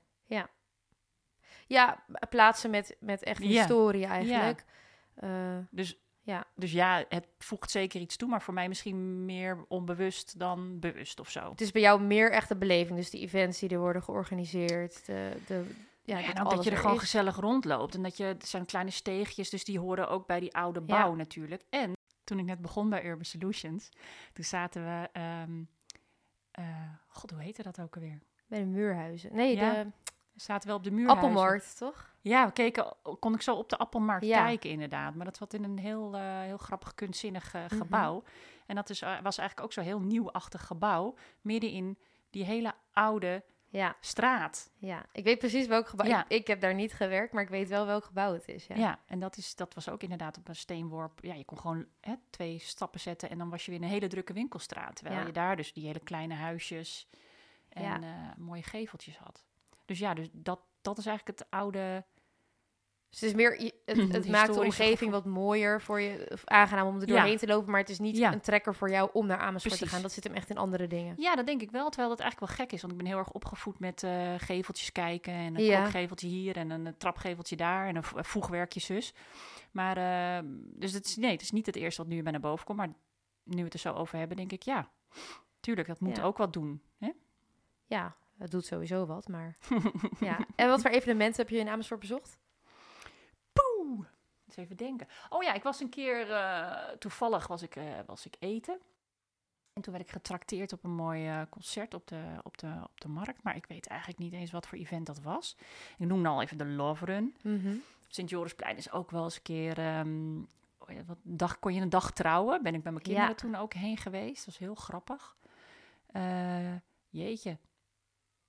Ja, 1.67 2.03
plaatsen 2.29 2.69
met, 2.69 2.95
met 2.99 3.23
echt 3.23 3.41
Ja. 3.43 3.47
historie 3.47 4.05
eigenlijk. 4.05 4.65
Eh, 5.13 5.57
Dus 5.69 5.97
Ja. 6.21 6.45
dus 6.55 6.71
ja, 6.71 7.05
het 7.09 7.27
voegt 7.37 7.71
zeker 7.71 8.01
iets 8.01 8.15
toe, 8.15 8.29
maar 8.29 8.41
voor 8.41 8.53
mij 8.53 8.67
misschien 8.67 9.25
meer 9.25 9.65
onbewust 9.67 10.39
dan 10.39 10.79
bewust 10.79 11.19
of 11.19 11.29
zo. 11.29 11.49
het 11.49 11.61
is 11.61 11.71
bij 11.71 11.81
jou 11.81 12.01
meer 12.01 12.31
echt 12.31 12.47
de 12.49 12.55
beleving. 12.55 12.97
Dus 12.97 13.09
die 13.09 13.21
events 13.21 13.59
die 13.59 13.69
er 13.69 13.79
worden 13.79 14.03
georganiseerd. 14.03 15.05
De, 15.05 15.37
de, 15.47 15.71
ja, 16.03 16.17
Ja, 16.17 16.27
en 16.27 16.35
dat 16.35 16.45
ook 16.45 16.51
dat 16.51 16.63
je 16.63 16.71
er 16.71 16.77
gewoon 16.77 16.93
is. 16.95 16.99
gezellig 17.01 17.35
rondloopt. 17.35 17.95
En 17.95 18.03
dat 18.03 18.17
je, 18.17 18.23
het 18.23 18.47
zijn 18.47 18.65
kleine 18.65 18.91
steegjes, 18.91 19.49
dus 19.49 19.63
die 19.63 19.79
horen 19.79 20.09
ook 20.09 20.27
bij 20.27 20.39
die 20.39 20.55
oude 20.55 20.81
bouw 20.81 21.15
natuurlijk. 21.15 21.63
En 21.69 21.93
toen 22.23 22.39
ik 22.39 22.45
net 22.45 22.61
begon 22.61 22.89
bij 22.89 23.05
Urban 23.05 23.25
Solutions, 23.25 23.89
toen 24.33 24.43
zaten 24.43 24.83
we, 24.83 25.09
ehm, 25.11 25.63
eh, 26.51 26.65
god, 27.07 27.31
hoe 27.31 27.41
heette 27.41 27.63
dat 27.63 27.79
ook 27.81 27.95
alweer? 27.95 28.19
Bij 28.47 28.59
de 28.59 28.65
muurhuizen. 28.65 29.35
Nee, 29.35 29.55
Ja, 29.55 29.83
de 29.83 29.89
We 30.33 30.39
zaten 30.41 30.67
wel 30.67 30.77
op 30.77 30.83
de 30.83 30.91
muur. 30.91 31.09
appelmarkt, 31.09 31.77
toch? 31.77 32.11
Ja, 32.21 32.45
we 32.45 32.51
keken, 32.51 32.93
kon 33.19 33.33
ik 33.33 33.41
zo 33.41 33.55
op 33.55 33.69
de 33.69 33.77
appelmarkt 33.77 34.25
Ja. 34.25 34.43
kijken 34.45 34.69
inderdaad. 34.69 35.15
Maar 35.15 35.25
dat 35.25 35.37
was 35.37 35.47
in 35.51 35.63
een 35.63 35.77
heel, 35.79 36.15
eh, 36.15 36.39
heel 36.41 36.57
grappig, 36.57 36.95
kunstzinnig 36.95 37.53
eh, 37.53 37.61
Mhm. 37.63 37.75
gebouw. 37.75 38.23
En 38.65 38.75
dat 38.75 38.89
is, 38.89 38.99
was 38.99 39.37
eigenlijk 39.37 39.61
ook 39.61 39.73
zo'n 39.73 39.83
heel 39.83 39.99
nieuwachtig 39.99 40.65
gebouw. 40.67 41.15
Midden 41.41 41.69
in 41.69 41.97
die 42.29 42.43
hele 42.45 42.73
oude 42.91 43.43
Ja, 43.73 43.95
straat. 43.99 44.71
ja. 44.77 45.05
Ik 45.11 45.23
weet 45.23 45.39
precies 45.39 45.67
welk 45.67 45.87
gebouw. 45.87 46.07
Ja. 46.07 46.23
Ik, 46.23 46.29
ik 46.29 46.47
heb 46.47 46.61
daar 46.61 46.73
niet 46.73 46.93
gewerkt, 46.93 47.33
maar 47.33 47.43
ik 47.43 47.49
weet 47.49 47.69
wel 47.69 47.85
welk 47.85 48.03
gebouw 48.05 48.33
het 48.33 48.47
is. 48.47 48.67
Ja. 48.67 48.75
Ja, 48.75 48.99
en 49.05 49.19
dat, 49.19 49.37
is, 49.37 49.55
dat 49.55 49.73
was 49.73 49.89
ook 49.89 50.03
inderdaad 50.03 50.37
op 50.37 50.47
een 50.47 50.55
steenworp. 50.55 51.19
Ja, 51.23 51.33
je 51.33 51.45
kon 51.45 51.59
gewoon 51.59 51.85
hè, 52.01 52.13
twee 52.29 52.59
stappen 52.59 52.99
zetten 52.99 53.29
en 53.29 53.37
dan 53.37 53.49
was 53.49 53.65
je 53.65 53.71
weer 53.71 53.79
in 53.79 53.85
een 53.85 53.91
hele 53.93 54.07
drukke 54.07 54.33
winkelstraat. 54.33 54.95
Terwijl 54.95 55.19
Ja. 55.19 55.25
je 55.25 55.31
daar 55.31 55.55
dus 55.55 55.73
die 55.73 55.85
hele 55.85 55.99
kleine 55.99 56.33
huisjes 56.33 57.07
en 57.69 58.03
eh, 58.03 58.09
mooie 58.37 58.63
geveltjes 58.63 59.17
had. 59.17 59.43
Dus 59.85 59.99
ja, 59.99 60.13
dus 60.13 60.27
dat, 60.31 60.59
dat 60.81 60.97
is 60.97 61.05
eigenlijk 61.05 61.39
het 61.39 61.47
oude... 61.51 62.03
Dus 63.13 63.21
het 63.21 63.29
is 63.29 63.35
meer, 63.35 63.71
het, 63.85 63.97
het 64.13 64.27
maakt 64.29 64.53
de 64.53 64.61
omgeving 64.61 65.11
wat 65.11 65.25
mooier 65.25 65.81
voor 65.81 66.01
je, 66.01 66.27
of 66.31 66.45
aangenaam 66.45 66.87
om 66.87 66.95
er 67.01 67.07
Ja. 67.07 67.13
doorheen 67.15 67.37
te 67.37 67.47
lopen, 67.47 67.71
maar 67.71 67.79
het 67.79 67.89
is 67.89 67.99
niet 67.99 68.17
Ja. 68.17 68.33
een 68.33 68.41
trekker 68.41 68.75
voor 68.75 68.89
jou 68.89 69.09
om 69.13 69.25
naar 69.27 69.37
Amersfoort 69.37 69.77
te 69.79 69.87
gaan. 69.87 70.01
Dat 70.01 70.11
zit 70.11 70.23
hem 70.23 70.33
echt 70.33 70.49
in 70.49 70.57
andere 70.57 70.87
dingen. 70.87 71.15
Ja, 71.17 71.35
dat 71.35 71.45
denk 71.45 71.61
ik 71.61 71.71
wel. 71.71 71.89
Terwijl 71.89 72.09
dat 72.09 72.19
eigenlijk 72.19 72.51
wel 72.51 72.65
gek 72.65 72.73
is. 72.75 72.81
Want 72.81 72.93
ik 72.93 72.99
ben 72.99 73.07
heel 73.07 73.17
erg 73.17 73.31
opgevoed 73.31 73.79
met 73.79 74.03
eh, 74.03 74.33
geveltjes 74.37 74.91
kijken. 74.91 75.33
En 75.33 75.55
een 75.55 75.63
Ja. 75.63 75.79
klokgeveltje 75.81 76.27
hier 76.27 76.57
en 76.57 76.69
een, 76.69 76.87
eh, 76.87 76.93
trapgeveltje 76.97 77.55
daar. 77.55 77.87
En 77.87 77.95
een 77.95 78.03
een 78.15 78.25
voegwerkje 78.25 78.79
zus. 78.79 79.13
Maar, 79.71 79.97
eh, 79.97 80.43
dus 80.55 80.93
het 80.93 81.05
is, 81.05 81.15
nee, 81.15 81.31
het 81.31 81.41
is 81.41 81.51
niet 81.51 81.65
het 81.65 81.75
eerste 81.75 82.01
wat 82.01 82.11
nu 82.11 82.23
bij 82.23 82.31
naar 82.31 82.41
boven 82.41 82.65
komt. 82.65 82.77
Maar 82.77 82.89
nu 83.43 83.57
we 83.57 83.63
het 83.63 83.73
er 83.73 83.79
zo 83.79 83.93
over 83.93 84.17
hebben, 84.17 84.37
denk 84.37 84.51
ik, 84.51 84.61
ja, 84.63 84.89
tuurlijk, 85.59 85.87
dat 85.87 85.99
moet 85.99 86.21
ook 86.21 86.37
wat 86.37 86.53
doen. 86.53 86.81
Hè? 86.97 87.11
Ja, 87.85 88.15
het 88.37 88.51
doet 88.51 88.65
sowieso 88.65 89.05
wat, 89.05 89.27
maar 89.27 89.57
ja. 90.19 90.39
En 90.55 90.67
wat 90.69 90.81
voor 90.81 90.91
evenementen 90.91 91.41
heb 91.41 91.49
je 91.49 91.57
in 91.57 91.67
Amersfoort 91.69 91.99
bezocht? 91.99 92.37
Poeh! 93.83 94.05
Eens 94.45 94.55
even 94.55 94.77
denken. 94.77 95.07
Oh 95.29 95.43
ja, 95.43 95.53
ik 95.53 95.63
was 95.63 95.79
een 95.79 95.89
keer, 95.89 96.31
eh, 96.31 96.89
toevallig 96.99 97.47
was 97.47 97.61
ik, 97.61 97.75
eh, 97.75 97.83
was 98.05 98.25
ik 98.25 98.35
eten. 98.39 98.79
En 99.73 99.81
toen 99.81 99.93
werd 99.93 100.05
ik 100.05 100.11
getrakteerd 100.11 100.73
op 100.73 100.83
een 100.83 100.95
mooi 100.95 101.27
eh, 101.27 101.41
concert 101.49 101.93
op 101.93 102.07
de, 102.07 102.23
op, 102.43 102.57
de, 102.57 102.73
op 102.83 103.01
de 103.01 103.07
markt. 103.07 103.43
Maar 103.43 103.55
ik 103.55 103.65
weet 103.65 103.87
eigenlijk 103.87 104.19
niet 104.19 104.33
eens 104.33 104.51
wat 104.51 104.67
voor 104.67 104.77
event 104.77 105.05
dat 105.05 105.21
was. 105.21 105.57
Ik 105.97 106.07
noemde 106.07 106.29
al 106.29 106.41
even 106.41 106.57
de 106.57 106.65
Love 106.65 107.05
Run. 107.05 107.35
Mhm. 107.41 107.75
Sint-Jorisplein 108.07 108.77
is 108.77 108.91
ook 108.91 109.11
wel 109.11 109.23
eens 109.23 109.35
een 109.35 109.41
keer... 109.41 109.77
ehm, 109.77 110.37
oh 110.77 110.89
wat, 111.05 111.17
dag, 111.21 111.59
kon 111.59 111.73
je 111.73 111.81
een 111.81 111.89
dag 111.89 112.11
trouwen? 112.11 112.63
Ben 112.63 112.75
ik 112.75 112.83
bij 112.83 112.91
mijn 112.91 113.03
kinderen 113.03 113.29
Ja. 113.29 113.35
toen 113.35 113.55
ook 113.55 113.73
heen 113.73 113.97
geweest. 113.97 114.35
Dat 114.35 114.45
was 114.45 114.57
heel 114.57 114.75
grappig. 114.75 115.35
Jeetje. 117.09 117.57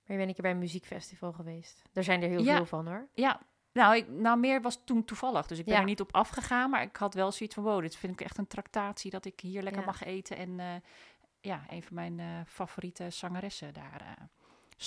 Maar 0.05 0.17
je 0.17 0.25
bent 0.25 0.27
een 0.27 0.33
keer 0.33 0.43
bij 0.43 0.51
een 0.51 0.59
muziekfestival 0.59 1.33
geweest. 1.33 1.81
Daar 1.91 2.03
zijn 2.03 2.21
er 2.21 2.29
heel 2.29 2.43
Ja. 2.43 2.55
veel 2.55 2.65
van 2.65 2.87
hoor. 2.87 3.07
Ja, 3.13 3.41
nou, 3.75 3.95
ik, 3.95 4.09
nou, 4.09 4.37
meer 4.39 4.61
was 4.61 4.79
toen 4.85 5.05
toevallig. 5.05 5.47
Dus 5.47 5.59
ik 5.59 5.65
ben 5.65 5.73
Ja. 5.73 5.79
er 5.79 5.85
niet 5.85 6.01
op 6.01 6.13
afgegaan. 6.15 6.69
Maar 6.69 6.81
ik 6.81 6.95
had 6.95 7.13
wel 7.13 7.31
zoiets 7.31 7.55
van... 7.55 7.63
Wow, 7.63 7.81
dit 7.81 7.95
vind 7.95 8.13
ik 8.13 8.21
echt 8.21 8.37
een 8.37 8.47
tractatie 8.47 9.11
dat 9.11 9.25
ik 9.25 9.39
hier 9.39 9.61
lekker 9.61 9.81
Ja. 9.81 9.87
mag 9.87 10.03
eten. 10.03 10.37
En 10.37 10.59
eh, 10.59 10.67
ja, 11.41 11.63
een 11.69 11.83
van 11.83 11.95
mijn 11.95 12.19
eh, 12.19 12.25
favoriete 12.47 13.09
zangeressen 13.09 13.73
daar 13.73 14.01
eh, 14.01 14.23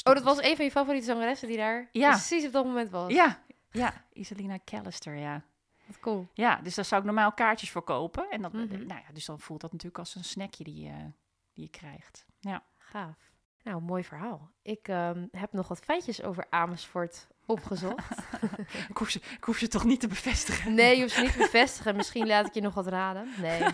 Oh, 0.04 0.14
dat 0.14 0.22
was 0.22 0.42
een 0.42 0.56
van 0.56 0.64
je 0.64 0.70
favoriete 0.70 1.06
zangeressen 1.06 1.48
die 1.48 1.56
daar 1.56 1.88
Ja. 1.92 2.10
precies 2.10 2.46
op 2.46 2.52
dat 2.52 2.64
moment 2.64 2.90
was. 2.90 3.12
Ja, 3.12 3.42
ja. 3.70 4.04
Iselina 4.12 4.58
Callister, 4.64 5.14
ja. 5.16 5.42
Wat 5.86 5.98
cool. 6.00 6.28
Ja, 6.34 6.56
dus 6.56 6.74
daar 6.74 6.84
zou 6.84 7.00
ik 7.00 7.06
normaal 7.06 7.32
kaartjes 7.32 7.70
voor 7.70 7.82
kopen. 7.82 8.30
En 8.30 8.42
dat, 8.42 8.52
Mhm. 8.52 8.68
nou 8.68 9.00
ja, 9.06 9.12
dus 9.12 9.24
dan 9.24 9.40
voelt 9.40 9.60
dat 9.60 9.72
natuurlijk 9.72 9.98
als 9.98 10.14
een 10.14 10.24
snackje 10.24 10.64
die, 10.64 10.80
je 10.84 11.12
die 11.52 11.64
je 11.64 11.70
krijgt. 11.70 12.26
Ja. 12.40 12.62
Gaaf. 12.78 13.27
Nou, 13.68 13.82
mooi 13.82 14.04
verhaal. 14.04 14.50
Ik 14.62 14.88
ehm, 14.88 15.26
heb 15.30 15.52
nog 15.52 15.68
wat 15.68 15.78
feitjes 15.78 16.22
over 16.22 16.46
Amersfoort 16.50 17.26
opgezocht. 17.46 18.10
ik, 18.88 18.96
hoef 18.96 19.10
ze, 19.10 19.20
ik 19.36 19.44
hoef 19.44 19.58
ze 19.58 19.68
toch 19.68 19.84
niet 19.84 20.00
te 20.00 20.08
bevestigen? 20.08 20.74
Nee, 20.74 20.96
je 20.96 21.02
hoeft 21.02 21.14
ze 21.14 21.20
niet 21.20 21.32
te 21.32 21.38
bevestigen. 21.38 21.96
Misschien 21.96 22.26
laat 22.26 22.46
ik 22.46 22.54
je 22.54 22.60
nog 22.60 22.74
wat 22.74 22.86
raden. 22.86 23.28
Nee. 23.40 23.60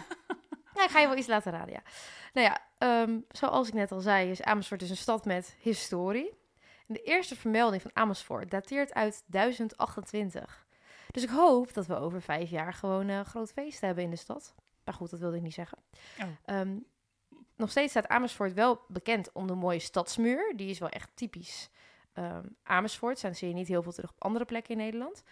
Ja, 0.74 0.84
ik 0.84 0.90
ga 0.90 1.00
je 1.00 1.06
wel 1.06 1.16
iets 1.16 1.26
laten 1.26 1.52
raden, 1.52 1.72
ja. 1.72 1.82
Nou 2.32 2.46
ja, 2.46 2.60
ehm, 2.78 3.18
zoals 3.28 3.68
ik 3.68 3.74
net 3.74 3.92
al 3.92 4.00
zei, 4.00 4.30
is 4.30 4.42
Amersfoort 4.42 4.80
dus 4.80 4.90
een 4.90 4.96
stad 4.96 5.24
met 5.24 5.56
historie. 5.58 6.30
En 6.86 6.94
de 6.94 7.02
eerste 7.02 7.36
vermelding 7.36 7.82
van 7.82 7.90
Amersfoort 7.94 8.50
dateert 8.50 8.94
uit 8.94 9.22
1028. 9.26 10.66
Dus 11.10 11.22
ik 11.22 11.28
hoop 11.28 11.74
dat 11.74 11.86
we 11.86 11.96
over 11.96 12.22
vijf 12.22 12.50
jaar 12.50 12.72
gewoon 12.72 13.08
een 13.08 13.24
groot 13.24 13.52
feest 13.52 13.80
hebben 13.80 14.04
in 14.04 14.10
de 14.10 14.16
stad. 14.16 14.54
Maar 14.84 14.94
goed, 14.94 15.10
dat 15.10 15.20
wilde 15.20 15.36
ik 15.36 15.42
niet 15.42 15.54
zeggen. 15.54 15.78
Oh. 16.20 16.26
Ehm, 16.44 16.76
nog 17.56 17.70
steeds 17.70 17.90
staat 17.90 18.08
Amersfoort 18.08 18.52
wel 18.52 18.80
bekend 18.88 19.32
om 19.32 19.46
de 19.46 19.54
mooie 19.54 19.78
stadsmuur. 19.78 20.52
Die 20.56 20.70
is 20.70 20.78
wel 20.78 20.88
echt 20.88 21.11
typisch 21.14 21.70
ehm, 22.12 22.44
Amersfoort. 22.62 23.20
Daar 23.20 23.34
zie 23.34 23.49
je 23.49 23.54
niet 23.54 23.68
heel 23.68 23.82
veel 23.82 23.92
terug 23.92 24.11
op 24.11 24.23
andere 24.23 24.44
plekken 24.44 24.73
in 24.73 24.78
Nederland. 24.78 25.23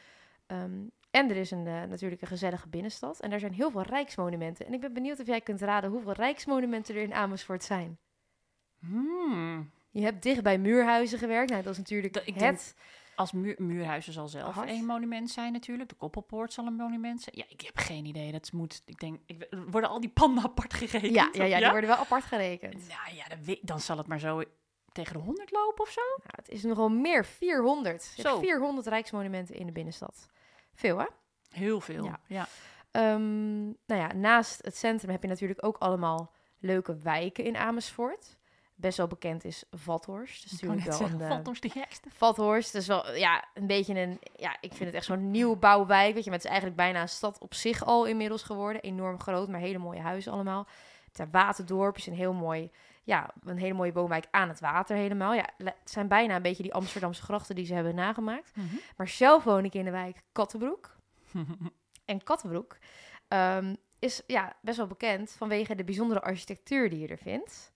Ehm, 0.46 0.80
en 1.10 1.30
er 1.30 1.36
is 1.36 1.50
een, 1.50 1.66
eh, 1.66 1.82
natuurlijk 1.82 2.22
een 2.22 2.28
gezellige 2.28 2.68
binnenstad. 2.68 3.20
En 3.20 3.30
daar 3.30 3.38
zijn 3.40 3.52
heel 3.52 3.70
veel 3.70 3.82
rijksmonumenten. 3.82 4.66
En 4.66 4.72
ik 4.72 4.80
ben 4.80 4.92
benieuwd 4.92 5.20
of 5.20 5.26
jij 5.26 5.40
kunt 5.40 5.60
raden 5.60 5.90
hoeveel 5.90 6.12
rijksmonumenten 6.12 6.94
er 6.94 7.02
in 7.02 7.14
Amersfoort 7.14 7.64
zijn. 7.64 7.98
Hmm. 8.78 9.70
Je 9.90 10.02
hebt 10.02 10.22
dicht 10.22 10.42
bij 10.42 10.58
muurhuizen 10.58 11.18
gewerkt. 11.18 11.50
Nou, 11.50 11.62
dat 11.62 11.72
is 11.72 11.78
natuurlijk 11.78 12.12
Dat- 12.12 12.26
ik 12.26 12.34
het... 12.34 12.74
Als 13.14 13.32
muur, 13.32 13.54
Muurhuizen 13.58 14.12
zal 14.12 14.28
zelf 14.28 14.56
een 14.56 14.84
monument 14.84 15.30
zijn 15.30 15.52
natuurlijk. 15.52 15.88
De 15.88 15.94
Koppelpoort 15.94 16.52
zal 16.52 16.66
een 16.66 16.74
monument 16.74 17.22
zijn. 17.22 17.36
Ja, 17.38 17.44
ik 17.48 17.60
heb 17.60 17.78
geen 17.78 18.04
idee. 18.04 18.32
Dat 18.32 18.52
moet, 18.52 18.82
ik 18.84 19.00
denk, 19.00 19.20
ik, 19.26 19.46
worden 19.70 19.90
al 19.90 20.00
die 20.00 20.10
panden 20.10 20.44
apart 20.50 20.74
gerekend? 20.74 21.14
Ja, 21.14 21.28
ja, 21.32 21.44
ja, 21.44 21.58
die 21.58 21.70
worden 21.70 21.90
wel 21.90 21.98
apart 21.98 22.24
gerekend. 22.24 22.88
Nou 22.88 23.16
ja, 23.16 23.56
dan, 23.62 23.80
zal 23.80 23.96
het 23.96 24.06
maar 24.06 24.18
zo 24.18 24.42
tegen 24.92 25.12
de 25.12 25.18
100 25.18 25.50
lopen 25.50 25.84
of 25.84 25.90
zo. 25.90 26.00
Nou, 26.00 26.32
het 26.36 26.48
is 26.48 26.62
nogal 26.62 26.88
meer, 26.88 27.24
400. 27.24 28.12
Je 28.16 28.22
hebt 28.22 28.34
Zo. 28.34 28.40
400 28.40 28.86
rijksmonumenten 28.86 29.54
in 29.54 29.66
de 29.66 29.72
binnenstad. 29.72 30.28
Veel, 30.74 30.98
hè? 30.98 31.06
Heel 31.48 31.80
veel. 31.80 32.04
Ja. 32.04 32.20
Ja. 32.26 32.46
Ehm, 32.90 33.64
nou 33.64 34.00
ja, 34.00 34.12
naast 34.12 34.64
het 34.64 34.76
centrum 34.76 35.10
heb 35.10 35.22
je 35.22 35.28
natuurlijk 35.28 35.64
ook 35.64 35.76
allemaal 35.78 36.32
leuke 36.58 36.96
wijken 36.96 37.44
in 37.44 37.56
Amersfoort. 37.56 38.36
Best 38.82 38.96
wel 38.96 39.06
bekend 39.06 39.44
is 39.44 39.64
Vathorst. 39.70 40.60
Wou 40.60 40.74
natuurlijk 40.74 40.98
wel 40.98 40.98
zeggen, 40.98 41.20
een... 41.20 41.28
valt 41.28 41.42
eh, 41.42 41.48
ons 41.48 41.60
de 41.60 41.68
gekste. 41.68 42.08
Vathorst, 42.12 42.72
dat 42.72 42.82
is 42.82 42.88
wel 42.88 43.14
ja, 43.14 43.44
een 43.54 43.66
beetje 43.66 44.00
een... 44.00 44.18
Ja, 44.36 44.56
ik 44.60 44.72
vind 44.72 44.84
het 44.84 44.94
echt 44.94 45.04
zo'n 45.04 45.30
nieuwbouwwijk. 45.30 46.14
Weet 46.14 46.24
je, 46.24 46.30
maar 46.30 46.38
het 46.38 46.44
is 46.44 46.50
eigenlijk 46.50 46.80
bijna 46.80 47.00
een 47.00 47.08
stad 47.08 47.38
op 47.38 47.54
zich 47.54 47.84
al 47.84 48.04
inmiddels 48.04 48.42
geworden. 48.42 48.82
Enorm 48.82 49.20
groot, 49.20 49.48
maar 49.48 49.60
hele 49.60 49.78
mooie 49.78 50.00
huizen 50.00 50.32
allemaal. 50.32 50.66
Ter 51.12 51.28
Waterdorp 51.30 51.96
is 51.96 52.06
een 52.06 52.14
heel 52.14 52.32
mooi... 52.32 52.70
Ja, 53.04 53.30
een 53.44 53.58
hele 53.58 53.74
mooie 53.74 53.92
woonwijk 53.92 54.26
aan 54.30 54.48
het 54.48 54.60
water 54.60 54.96
helemaal. 54.96 55.34
Ja, 55.34 55.48
het 55.56 55.74
zijn 55.84 56.08
bijna 56.08 56.36
een 56.36 56.42
beetje 56.42 56.62
die 56.62 56.74
Amsterdamse 56.74 57.22
grachten 57.22 57.54
die 57.54 57.66
ze 57.66 57.74
hebben 57.74 57.94
nagemaakt. 57.94 58.56
Mhm. 58.56 58.76
Maar 58.96 59.08
zelf 59.08 59.44
woon 59.44 59.64
ik 59.64 59.74
in 59.74 59.84
de 59.84 59.90
wijk 59.90 60.22
Kattenbroek. 60.32 60.96
En 62.04 62.22
Kattenbroek 62.22 62.76
ehm, 63.28 63.74
is 63.98 64.22
ja, 64.26 64.56
best 64.60 64.76
wel 64.76 64.86
bekend 64.86 65.30
vanwege 65.30 65.74
de 65.74 65.84
bijzondere 65.84 66.20
architectuur 66.20 66.90
die 66.90 66.98
je 66.98 67.08
er 67.08 67.18
vindt. 67.18 67.72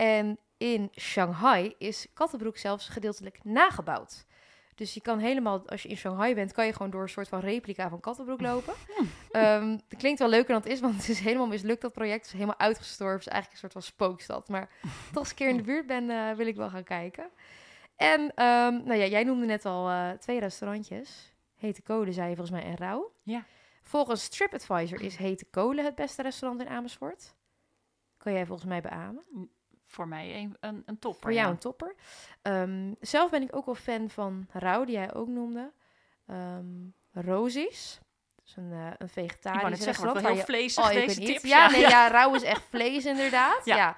En 0.00 0.38
in 0.56 0.90
Shanghai 0.98 1.74
is 1.78 2.06
Kattenbroek 2.14 2.56
zelfs 2.56 2.88
gedeeltelijk 2.88 3.44
nagebouwd. 3.44 4.26
Dus 4.74 4.94
je 4.94 5.00
kan 5.00 5.18
helemaal, 5.18 5.68
als 5.68 5.82
je 5.82 5.88
in 5.88 5.96
Shanghai 5.96 6.34
bent, 6.34 6.52
kan 6.52 6.66
je 6.66 6.72
gewoon 6.72 6.90
door 6.90 7.02
een 7.02 7.08
soort 7.08 7.28
van 7.28 7.40
replica 7.40 7.88
van 7.88 8.00
Kattenbroek 8.00 8.40
lopen. 8.40 8.74
Het 9.88 9.98
klinkt 9.98 10.18
wel 10.18 10.28
leuker 10.28 10.52
dan 10.52 10.62
het 10.62 10.70
is, 10.70 10.80
want 10.80 10.96
het 10.96 11.08
is 11.08 11.20
helemaal 11.20 11.46
mislukt, 11.46 11.80
dat 11.80 11.92
project. 11.92 12.16
Het 12.16 12.26
is 12.26 12.32
helemaal 12.32 12.58
uitgestorven. 12.58 13.18
Het 13.18 13.26
is 13.26 13.32
eigenlijk 13.32 13.52
een 13.52 13.70
soort 13.70 13.84
van 13.84 13.94
spookstad. 13.94 14.48
Maar 14.48 14.68
toch 15.12 15.22
eens 15.22 15.30
een 15.30 15.36
keer 15.36 15.48
in 15.48 15.56
de 15.56 15.62
buurt 15.62 15.86
ben, 15.86 16.10
eh, 16.10 16.36
wil 16.36 16.46
ik 16.46 16.56
wel 16.56 16.70
gaan 16.70 16.84
kijken. 16.84 17.30
En 17.96 18.32
ehm, 18.34 18.74
nou 18.84 18.94
ja, 18.94 19.06
jij 19.06 19.24
noemde 19.24 19.46
net 19.46 19.64
al 19.64 19.88
eh, 19.88 20.10
twee 20.10 20.40
restaurantjes. 20.40 21.34
Hete 21.56 21.82
Kolen, 21.82 22.12
zei 22.12 22.28
je 22.28 22.36
volgens 22.36 22.60
mij, 22.60 22.70
en 22.70 22.76
Rauw. 22.76 23.12
Ja. 23.22 23.44
Volgens 23.82 24.28
TripAdvisor 24.28 25.02
is 25.02 25.16
Hete 25.16 25.44
Kolen 25.44 25.84
het 25.84 25.94
beste 25.94 26.22
restaurant 26.22 26.60
in 26.60 26.68
Amersfoort. 26.68 27.34
Kan 28.16 28.32
jij 28.32 28.46
volgens 28.46 28.68
mij 28.68 28.80
beamen. 28.80 29.24
Voor 29.90 30.08
mij 30.08 30.34
een, 30.34 30.56
een, 30.60 30.82
een 30.86 30.98
topper. 30.98 31.22
Voor 31.22 31.32
jou 31.32 31.46
ja. 31.46 31.52
een 31.52 31.58
topper. 31.58 31.94
Ehm, 32.42 32.94
zelf 33.00 33.30
ben 33.30 33.42
ik 33.42 33.56
ook 33.56 33.66
wel 33.66 33.74
fan 33.74 34.10
van 34.10 34.46
Rauw, 34.52 34.84
die 34.84 34.94
jij 34.94 35.14
ook 35.14 35.28
noemde. 35.28 35.72
Ehm 36.26 36.88
Rosie's. 37.12 38.00
Dat 38.36 38.44
is 38.46 38.56
een, 38.56 38.72
eh, 38.72 38.86
een 38.98 39.06
Ik 39.06 39.12
vegetarisch 39.12 39.62
net 39.62 39.82
zeggen, 39.82 39.86
restaurant. 39.86 40.14
wat 40.14 40.22
waar 40.22 40.32
heel 40.32 40.40
je 40.40 40.46
vleesig 40.46 40.90
deze 40.90 41.20
tips. 41.20 41.42
Ja, 41.42 41.70
nee, 41.70 41.80
ja, 41.96 42.08
rauw 42.08 42.34
is 42.34 42.42
echt 42.42 42.62
vlees 42.68 43.04
inderdaad. 43.04 43.64
Ja. 43.64 43.96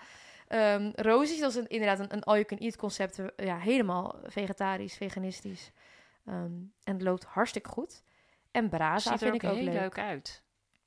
Ehm, 0.48 0.90
Rosie's, 0.94 1.40
dat 1.40 1.50
is 1.50 1.56
een, 1.56 1.68
inderdaad 1.68 1.98
een, 1.98 2.12
een 2.12 2.22
all-you-can-eat 2.22 2.76
concept. 2.76 3.20
Ja, 3.36 3.58
helemaal 3.58 4.16
vegetarisch, 4.24 4.96
veganistisch. 4.96 5.70
En 6.24 6.72
het 6.84 7.02
loopt 7.02 7.24
hartstikke 7.24 7.68
goed. 7.68 8.02
En 8.50 8.68
Braza 8.68 9.10
Ziet 9.10 9.18
vind 9.18 9.34
ik 9.34 9.44
ook 9.44 9.54
heel 9.54 9.64
leuk. 9.64 9.74
leuk 9.74 9.98
uit. 9.98 10.42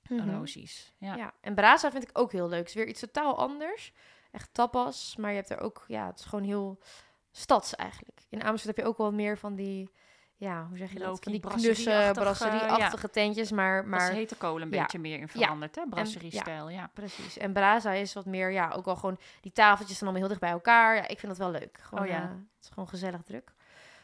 Mhm. 0.08 0.30
Rosies. 0.30 0.94
Ja. 0.98 1.16
Ja. 1.16 1.34
en 1.42 1.56
Braza 1.56 1.92
vind 1.92 2.04
ik 2.04 2.10
ook 2.14 2.32
heel 2.32 2.50
leuk. 2.50 2.60
Het 2.60 2.68
is 2.68 2.74
weer 2.74 2.88
iets 2.88 3.00
totaal 3.00 3.38
anders. 3.38 3.94
Echt 4.36 4.50
tapas, 4.52 5.16
maar 5.16 5.30
je 5.30 5.36
hebt 5.36 5.50
er 5.50 5.60
ook... 5.60 5.84
Ja, 5.88 6.06
het 6.06 6.20
is 6.20 6.26
gewoon 6.26 6.46
heel 6.46 6.80
stads 7.32 7.76
eigenlijk. 7.76 8.22
In 8.30 8.44
Amersfoort 8.44 8.76
heb 8.76 8.86
je 8.86 8.92
ook 8.92 8.98
wel 8.98 9.12
meer 9.12 9.38
van 9.38 9.56
die... 9.56 9.90
Ja, 10.38 10.66
hoe 10.68 10.78
zeg 10.78 10.92
je 10.92 11.00
dat? 11.00 11.20
Van 11.24 11.32
die 11.32 11.42
knusse, 11.42 11.64
brasserie-achtige, 11.64 12.20
brasserie-achtige 12.20 13.10
tentjes, 13.10 13.52
maar... 13.52 13.88
Maar 13.88 14.00
maar 14.00 14.12
hete 14.12 14.36
kolen 14.36 14.62
een 14.62 14.74
ja. 14.74 14.82
beetje 14.82 15.00
meer 15.00 15.20
in 15.20 15.28
veranderd, 15.28 15.76
hè? 15.76 15.82
Brasserie-stijl, 15.90 16.70
ja. 16.70 16.90
Precies. 16.94 17.38
En 17.38 17.54
Braza 17.54 17.92
is 17.92 18.14
wat 18.14 18.26
meer, 18.26 18.52
ja, 18.52 18.72
ook 18.72 18.86
wel 18.86 18.96
gewoon... 18.96 19.18
Die 19.42 19.52
tafeltjes 19.52 19.98
zijn 19.98 20.10
allemaal 20.10 20.28
heel 20.28 20.38
dicht 20.38 20.40
bij 20.40 20.50
elkaar. 20.60 20.96
Ja, 20.96 21.08
ik 21.08 21.20
vind 21.20 21.38
dat 21.38 21.52
wel 21.52 21.60
leuk. 21.60 21.78
Gewoon, 21.82 22.04
Oh 22.04 22.10
ja. 22.10 22.22
eh, 22.22 22.30
het 22.30 22.62
is 22.62 22.70
gewoon 22.70 22.88
gezellig 22.90 23.24
druk. 23.24 23.54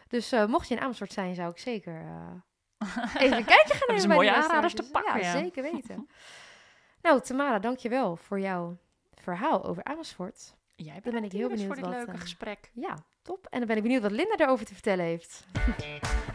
Dus 0.08 0.32
eh, 0.32 0.46
mocht 0.46 0.68
je 0.68 0.76
in 0.76 0.82
Amersfoort 0.82 1.14
zijn, 1.14 1.36
zou 1.36 1.52
ik 1.52 1.58
zeker 1.58 2.02
eh, 2.02 3.22
even 3.22 3.38
een 3.38 3.46
kijkje 3.46 3.74
gaan 3.74 3.88
nemen 3.96 4.08
bij 4.08 4.16
mooie 4.16 4.34
aanraders 4.36 4.74
te 4.74 4.90
pakken, 4.92 5.20
Ja, 5.20 5.34
ja. 5.34 5.40
zeker 5.40 5.64
weten. 5.64 6.08
nou, 7.02 7.22
Tamara, 7.22 7.60
dankjewel 7.60 8.16
voor 8.16 8.40
jouw 8.40 8.78
verhaal 9.22 9.64
over 9.64 9.84
Amersfoort. 9.84 10.56
Jij 10.76 11.00
ben 11.04 11.24
ik 11.24 11.32
heel 11.32 11.50
benieuwd 11.50 11.66
voor 11.66 11.76
dit 11.76 11.86
wat, 11.86 11.94
leuke 11.94 12.12
eh, 12.12 12.20
gesprek. 12.20 12.72
Ja, 12.74 12.98
top. 13.22 13.48
En 13.50 13.58
dan 13.60 13.68
ben 13.68 13.78
ik 13.78 13.84
benieuwd 13.84 14.02
wat 14.02 14.12
Linda 14.12 14.36
daarover 14.36 14.66
te 14.66 14.74
vertellen 14.74 15.06
heeft. 15.06 15.46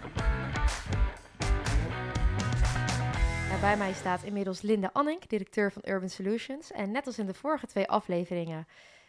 Ja, 3.50 3.62
bij 3.62 3.76
mij 3.76 3.92
staat 3.92 4.22
inmiddels 4.22 4.60
Linda 4.60 4.90
Annink, 4.92 5.28
directeur 5.28 5.72
van 5.72 5.82
Urban 5.84 6.08
Solutions. 6.08 6.72
En 6.72 6.90
net 6.90 7.06
als 7.06 7.18
in 7.18 7.26
de 7.26 7.34
vorige 7.34 7.66
twee 7.66 7.88
afleveringen, 7.88 8.66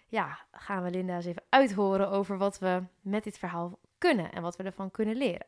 ja, 0.07 0.39
gaan 0.51 0.83
we 0.83 0.89
Linda 0.89 1.15
eens 1.15 1.25
even 1.25 1.43
uithoren 1.49 2.09
over 2.09 2.37
wat 2.37 2.59
we 2.59 2.83
met 3.01 3.23
dit 3.23 3.37
verhaal 3.37 3.79
kunnen 3.97 4.31
en 4.31 4.41
wat 4.41 4.55
we 4.55 4.63
ervan 4.63 4.91
kunnen 4.91 5.15
leren. 5.15 5.45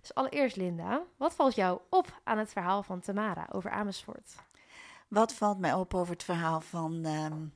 Dus 0.00 0.14
allereerst, 0.14 0.56
Linda, 0.56 1.02
wat 1.16 1.34
valt 1.34 1.54
jou 1.54 1.80
op 1.90 2.20
aan 2.24 2.38
het 2.38 2.52
verhaal 2.52 2.82
van 2.82 3.00
Tamara 3.00 3.48
over 3.52 3.70
Amersfoort? 3.70 4.34
Wat 5.08 5.34
valt 5.34 5.58
mij 5.58 5.74
op 5.74 5.94
over 5.94 6.12
het 6.12 6.24
verhaal 6.24 6.60
van, 6.60 7.04
ehm, 7.04 7.46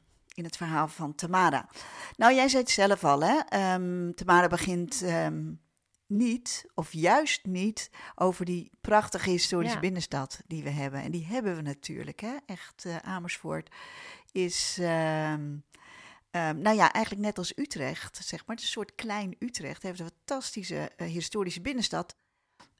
in 0.40 0.46
het 0.46 0.56
verhaal 0.56 0.88
van 0.88 1.14
Tamara? 1.14 1.68
Nou, 2.16 2.34
jij 2.34 2.48
zei 2.48 2.62
het 2.62 2.72
zelf 2.72 3.04
al, 3.04 3.20
hè? 3.22 3.38
Ehm, 3.48 4.12
Tamara 4.12 4.46
begint 4.48 5.02
ehm, 5.02 5.52
niet, 6.06 6.64
of 6.74 6.92
juist 6.92 7.44
niet, 7.46 7.90
over 8.14 8.44
die 8.44 8.70
prachtige 8.80 9.30
historische 9.30 9.74
Ja. 9.74 9.80
binnenstad 9.80 10.40
die 10.46 10.62
we 10.62 10.70
hebben. 10.70 11.02
En 11.02 11.10
die 11.10 11.26
hebben 11.26 11.56
we 11.56 11.62
natuurlijk, 11.62 12.20
hè? 12.20 12.36
Echt, 12.46 12.84
eh, 12.84 12.96
Amersfoort 12.96 13.70
is... 14.32 14.78
ehm, 14.80 15.48
nou 16.32 16.76
ja, 16.76 16.92
eigenlijk 16.92 17.24
net 17.24 17.38
als 17.38 17.52
Utrecht, 17.58 18.16
zeg 18.16 18.38
maar. 18.46 18.56
Het 18.56 18.58
is 18.58 18.64
een 18.64 18.72
soort 18.82 18.94
klein 18.94 19.36
Utrecht. 19.38 19.82
Heeft 19.82 20.00
een 20.00 20.10
fantastische 20.26 20.90
eh, 20.96 21.06
historische 21.06 21.60
binnenstad. 21.60 22.16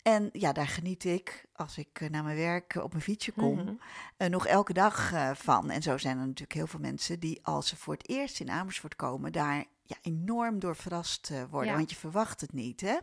En 0.03 0.29
ja, 0.33 0.53
daar 0.53 0.69
geniet 0.69 1.05
ik 1.05 1.45
als 1.53 1.79
ik 1.79 2.01
eh, 2.01 2.11
naar 2.11 2.23
mijn 2.25 2.37
werk 2.37 2.75
eh, 2.75 2.83
op 2.83 2.91
mijn 2.91 3.05
fietsje 3.05 3.33
kom 3.33 3.55
Mhm. 3.57 3.73
eh, 4.17 4.29
nog 4.29 4.47
elke 4.47 4.73
dag 4.73 5.13
van. 5.35 5.71
En 5.71 5.83
zo 5.83 5.99
zijn 5.99 6.19
er 6.19 6.25
natuurlijk 6.27 6.53
heel 6.53 6.67
veel 6.67 6.81
mensen 6.81 7.21
die 7.21 7.41
als 7.43 7.69
ze 7.69 7.77
voor 7.77 7.93
het 7.95 8.09
eerst 8.09 8.41
in 8.41 8.51
Amersfoort 8.51 8.97
komen, 8.97 9.33
daar 9.33 9.65
ja, 9.83 9.97
enorm 10.03 10.59
door 10.59 10.77
verrast 10.77 11.31
worden. 11.51 11.71
Ja. 11.71 11.77
Want 11.77 11.91
je 11.91 11.97
verwacht 11.97 12.41
het 12.41 12.53
niet, 12.53 12.81
hè? 12.81 12.97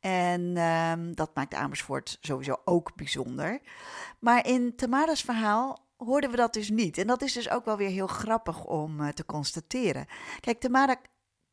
En 0.00 0.56
ehm, 0.56 1.12
dat 1.12 1.34
maakt 1.34 1.54
Amersfoort 1.54 2.18
sowieso 2.20 2.56
ook 2.64 2.94
bijzonder. 2.94 3.60
Maar 4.18 4.46
in 4.46 4.76
Tamara's 4.76 5.22
verhaal 5.22 5.86
hoorden 5.96 6.30
we 6.30 6.36
dat 6.36 6.52
dus 6.52 6.70
niet. 6.70 6.98
En 6.98 7.06
dat 7.06 7.22
is 7.22 7.32
dus 7.32 7.50
ook 7.50 7.64
wel 7.64 7.76
weer 7.76 7.88
heel 7.88 8.06
grappig 8.06 8.64
om 8.64 9.12
te 9.14 9.24
constateren. 9.24 10.06
Kijk, 10.40 10.60
Tamara 10.60 10.96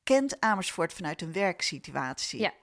kent 0.03 0.39
Amersfoort 0.39 0.93
vanuit 0.93 1.21
een 1.21 1.31
werksituatie. 1.33 2.39
Ja. 2.39 2.53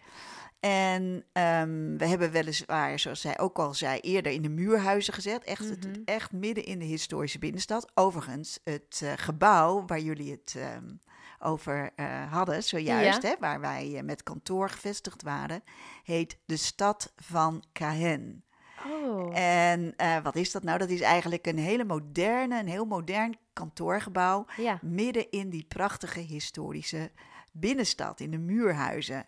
En 0.61 1.25
ehm, 1.33 1.97
we 1.97 2.07
hebben 2.07 2.31
weliswaar, 2.31 2.99
zoals 2.99 3.21
zij 3.21 3.39
ook 3.39 3.59
al 3.59 3.75
zei, 3.75 4.01
eerder 4.01 4.33
in 4.33 4.43
de 4.43 4.49
muurhuizen 4.49 5.15
gezet. 5.15 5.45
Echt, 5.45 5.61
Mhm. 5.61 5.71
het, 5.71 6.01
echt 6.05 6.33
midden 6.33 6.65
in 6.65 6.79
de 6.79 6.85
historische 6.85 7.39
binnenstad. 7.39 7.91
Overigens, 7.95 8.61
het 8.65 9.01
eh, 9.05 9.13
gebouw 9.17 9.87
waar 9.87 10.01
jullie 10.01 10.31
het 10.31 10.55
ehm, 10.59 10.95
over 11.39 11.91
eh, 11.97 12.33
hadden 12.33 12.63
zojuist, 12.63 13.23
Ja. 13.23 13.29
hè, 13.29 13.35
waar 13.41 13.61
wij 13.61 13.97
eh, 13.97 14.03
met 14.03 14.23
kantoor 14.23 14.71
gevestigd 14.71 15.23
waren, 15.23 15.63
heet 16.03 16.39
de 16.45 16.57
Stad 16.57 17.13
van 17.17 17.65
Cahen. 17.73 18.43
Oh, 18.87 19.39
En 19.39 19.95
wat 20.23 20.37
is 20.37 20.53
dat 20.53 20.63
nou? 20.63 20.79
Dat 20.79 20.89
is 20.89 21.01
eigenlijk 21.01 21.47
een 21.47 21.59
hele 21.59 21.85
moderne, 21.85 22.59
een 22.59 22.69
heel 22.69 22.85
modern 22.85 23.37
kantoorgebouw 23.53 24.47
ja. 24.57 24.79
midden 24.83 25.31
in 25.31 25.51
die 25.51 25.65
prachtige 25.69 26.21
historische 26.21 27.11
binnenstad, 27.53 28.21
in 28.21 28.31
de 28.31 28.39
muurhuizen. 28.39 29.27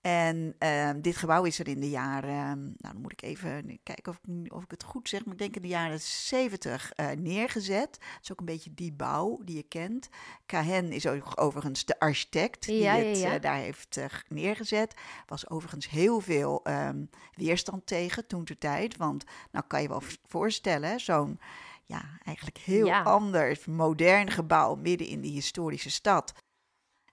En 0.00 0.54
ehm, 0.58 1.00
dit 1.00 1.16
gebouw 1.16 1.44
is 1.44 1.58
er 1.58 1.68
in 1.68 1.80
de 1.80 1.90
jaren, 1.90 2.30
ehm, 2.30 2.58
nou 2.60 2.74
dan 2.76 3.00
moet 3.00 3.12
ik 3.12 3.22
even 3.22 3.80
kijken 3.82 4.12
of 4.12 4.18
ik, 4.44 4.52
of 4.52 4.62
ik 4.62 4.70
het 4.70 4.82
goed 4.82 5.08
zeg, 5.08 5.24
maar 5.24 5.32
ik 5.32 5.38
denk 5.38 5.56
in 5.56 5.62
de 5.62 5.68
jaren 5.68 6.00
70 6.00 6.92
eh, 6.92 7.10
neergezet. 7.10 7.98
Het 8.00 8.18
is 8.22 8.32
ook 8.32 8.38
een 8.40 8.44
beetje 8.44 8.74
die 8.74 8.92
bouw 8.92 9.40
die 9.44 9.56
je 9.56 9.62
kent. 9.62 10.08
Cahen 10.46 10.92
is 10.92 11.06
ook 11.06 11.32
overigens 11.40 11.84
de 11.84 11.98
architect 11.98 12.66
die 12.66 12.76
Ja, 12.78 12.94
ja, 12.94 13.04
het 13.04 13.18
ja. 13.18 13.34
eh, 13.34 13.40
daar 13.40 13.56
heeft 13.56 13.96
eh, 13.96 14.04
neergezet. 14.28 14.94
Was 15.26 15.48
overigens 15.50 15.88
heel 15.88 16.20
veel 16.20 16.60
ehm, 16.64 17.04
weerstand 17.34 17.86
tegen 17.86 18.26
toen 18.26 18.44
de 18.44 18.58
tijd. 18.58 18.96
Want 18.96 19.24
nou 19.50 19.64
kan 19.68 19.82
je 19.82 19.88
wel 19.88 20.02
voorstellen, 20.28 21.00
zo'n 21.00 21.38
ja, 21.84 22.18
eigenlijk 22.24 22.58
heel 22.58 22.86
Ja. 22.86 23.02
ander, 23.02 23.58
modern 23.66 24.30
gebouw 24.30 24.74
midden 24.74 25.06
in 25.06 25.20
die 25.20 25.32
historische 25.32 25.90
stad. 25.90 26.32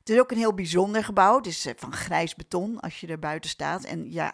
Het 0.08 0.16
is 0.16 0.22
ook 0.22 0.32
een 0.32 0.38
heel 0.38 0.54
bijzonder 0.54 1.04
gebouw. 1.04 1.38
Het 1.38 1.48
is 1.48 1.66
eh, 1.66 1.74
van 1.78 1.94
grijs 1.94 2.36
beton 2.36 2.80
als 2.80 3.00
je 3.00 3.08
er 3.08 3.20
buiten 3.20 3.50
staat. 3.50 3.84
En 3.84 4.12
ja, 4.12 4.34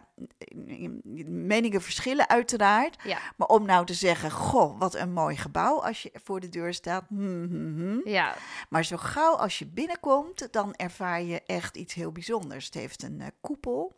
meningen 1.26 1.82
verschillen 1.82 2.30
uiteraard. 2.30 3.04
Ja, 3.04 3.18
Maar 3.38 3.48
om 3.48 3.66
nou 3.66 3.86
te 3.86 3.94
zeggen, 3.94 4.32
goh, 4.32 4.80
wat 4.80 4.96
een 4.96 5.14
mooi 5.14 5.38
gebouw 5.38 5.84
als 5.84 6.02
je 6.02 6.12
voor 6.24 6.40
de 6.40 6.50
deur 6.50 6.74
staat. 6.74 7.06
hmm, 7.08 7.48
hmm, 7.48 7.76
hmm. 7.76 8.02
ja. 8.06 8.36
Maar 8.70 8.86
zo 8.86 8.98
gauw 8.98 9.36
als 9.36 9.60
je 9.60 9.66
binnenkomt, 9.66 10.48
dan 10.52 10.76
ervaar 10.76 11.22
je 11.22 11.42
echt 11.46 11.76
iets 11.76 11.94
heel 11.94 12.12
bijzonders. 12.12 12.66
Het 12.66 12.74
heeft 12.74 13.04
een 13.04 13.22
eh, 13.22 13.28
koepel. 13.42 13.96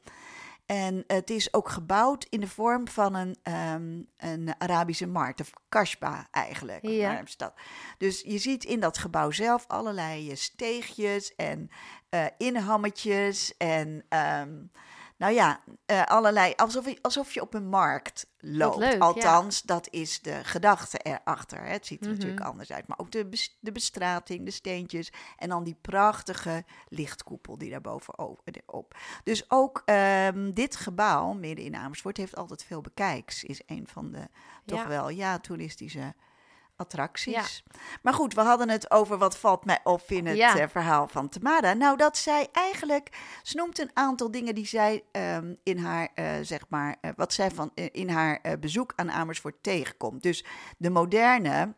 En 0.66 1.04
het 1.08 1.30
is 1.30 1.54
ook 1.54 1.70
gebouwd 1.70 2.26
in 2.30 2.40
de 2.40 2.48
vorm 2.48 2.88
van 2.88 3.16
een, 3.16 3.36
ehm, 3.44 4.02
een 4.18 4.56
Arabische 4.58 5.08
markt, 5.08 5.40
of 5.42 5.52
kasbah 5.70 6.20
eigenlijk. 6.32 6.88
Ja. 6.88 7.22
stad. 7.26 7.54
Dus 7.98 8.22
je 8.22 8.38
ziet 8.38 8.64
in 8.64 8.80
dat 8.80 8.98
gebouw 8.98 9.32
zelf 9.32 9.66
allerlei 9.68 10.30
eh, 10.30 10.36
steegjes 10.36 11.36
en 11.36 11.70
eh 12.10 12.26
inhammetjes 12.38 13.58
en 13.58 14.06
ehm, 14.10 14.54
nou 15.18 15.34
ja, 15.34 15.60
eh, 15.86 16.04
allerlei, 16.04 16.54
alsof 16.56 16.86
je, 16.86 16.98
alsof 17.02 17.34
je 17.34 17.42
op 17.42 17.54
een 17.54 17.68
markt 17.70 18.28
loopt. 18.40 18.78
leuk, 18.78 18.92
ja. 18.94 18.98
Althans, 19.00 19.62
dat 19.62 19.88
is 19.92 20.22
de 20.22 20.44
gedachte 20.44 20.98
erachter. 20.98 21.64
Hè. 21.64 21.72
Het 21.72 21.86
ziet 21.86 22.02
er 22.02 22.08
Mhm. 22.08 22.16
natuurlijk 22.16 22.46
anders 22.46 22.72
uit, 22.72 22.88
maar 22.88 23.00
ook 23.00 23.12
de, 23.12 23.26
bes- 23.26 23.58
de 23.60 23.72
bestrating, 23.72 24.46
de 24.46 24.52
steentjes 24.52 25.12
en 25.38 25.50
dan 25.50 25.64
die 25.64 25.78
prachtige 25.82 26.64
lichtkoepel 26.88 27.58
die 27.58 27.70
daar 27.70 27.82
bovenop. 27.82 28.96
Dus 29.24 29.46
ook 29.48 29.82
ehm, 29.86 30.52
dit 30.54 30.76
gebouw 30.76 31.34
midden 31.34 31.66
in 31.66 31.76
Amersfoort 31.76 32.18
heeft 32.18 32.36
altijd 32.36 32.64
veel 32.64 32.82
bekijks. 32.82 33.44
Is 33.44 33.62
een 33.66 33.88
van 33.92 34.12
de 34.12 34.28
toch 34.66 34.86
wel 34.86 35.10
ja 35.10 35.40
toeristische 35.40 36.14
attracties. 36.75 37.63
Maar 38.01 38.13
goed, 38.13 38.34
we 38.34 38.41
hadden 38.41 38.70
het 38.70 38.91
over 38.91 39.17
wat 39.17 39.38
valt 39.38 39.65
mij 39.65 39.79
op 39.84 40.01
in 40.08 40.25
het 40.25 40.38
Ja. 40.38 40.58
eh, 40.58 40.67
verhaal 40.70 41.08
van 41.08 41.29
Tamara. 41.29 41.74
Nou, 41.74 41.98
dat 41.98 42.17
zij 42.17 42.48
eigenlijk, 42.51 43.10
ze 43.44 43.58
noemt 43.58 43.79
een 43.79 43.91
aantal 43.94 44.32
dingen 44.32 44.55
die 44.55 44.67
zij 44.67 45.03
ehm, 45.12 45.53
in 45.63 45.77
haar, 45.77 46.10
eh, 46.15 46.25
zeg 46.41 46.62
maar, 46.70 46.96
eh, 47.01 47.12
wat 47.15 47.34
zij 47.34 47.51
van 47.51 47.72
in 47.74 48.10
haar 48.10 48.41
bezoek 48.60 48.94
aan 48.96 49.12
Amersfoort 49.12 49.63
tegenkomt. 49.63 50.24
Dus 50.24 50.46
de 50.77 50.89
moderne 50.89 51.74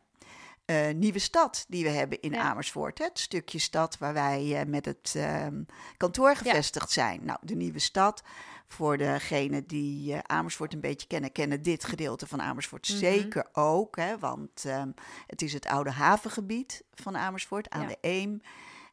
eh, 0.67 0.93
nieuwe 0.95 1.19
stad 1.19 1.65
die 1.67 1.83
we 1.83 1.89
hebben 1.89 2.21
in 2.21 2.31
Ja. 2.31 2.41
Amersfoort. 2.41 2.97
Hè? 2.97 3.05
Het 3.05 3.19
stukje 3.19 3.59
stad 3.59 3.97
waar 3.97 4.13
wij 4.13 4.59
eh, 4.59 4.65
met 4.67 4.85
het 4.85 5.13
ehm, 5.15 5.63
kantoor 5.97 6.35
gevestigd 6.35 6.91
zijn. 6.91 7.25
Nou, 7.25 7.39
de 7.41 7.55
nieuwe 7.55 7.79
stad. 7.79 8.23
Voor 8.67 8.97
degenen 8.97 9.67
die 9.67 10.13
eh, 10.13 10.19
Amersfoort 10.25 10.73
een 10.73 10.79
beetje 10.81 11.07
kennen, 11.07 11.31
kennen 11.31 11.61
dit 11.61 11.83
gedeelte 11.83 12.27
van 12.27 12.41
Amersfoort 12.41 12.89
Mhm. 12.89 12.97
zeker 12.97 13.49
ook. 13.51 13.95
Hè? 13.95 14.17
Want 14.19 14.65
ehm, 14.65 14.91
het 15.27 15.41
is 15.41 15.53
het 15.53 15.65
oude 15.67 15.91
havengebied 15.91 16.83
van 16.93 17.17
Amersfoort 17.17 17.69
aan 17.69 17.81
Ja. 17.81 17.87
de 17.87 17.97
Eem. 18.01 18.41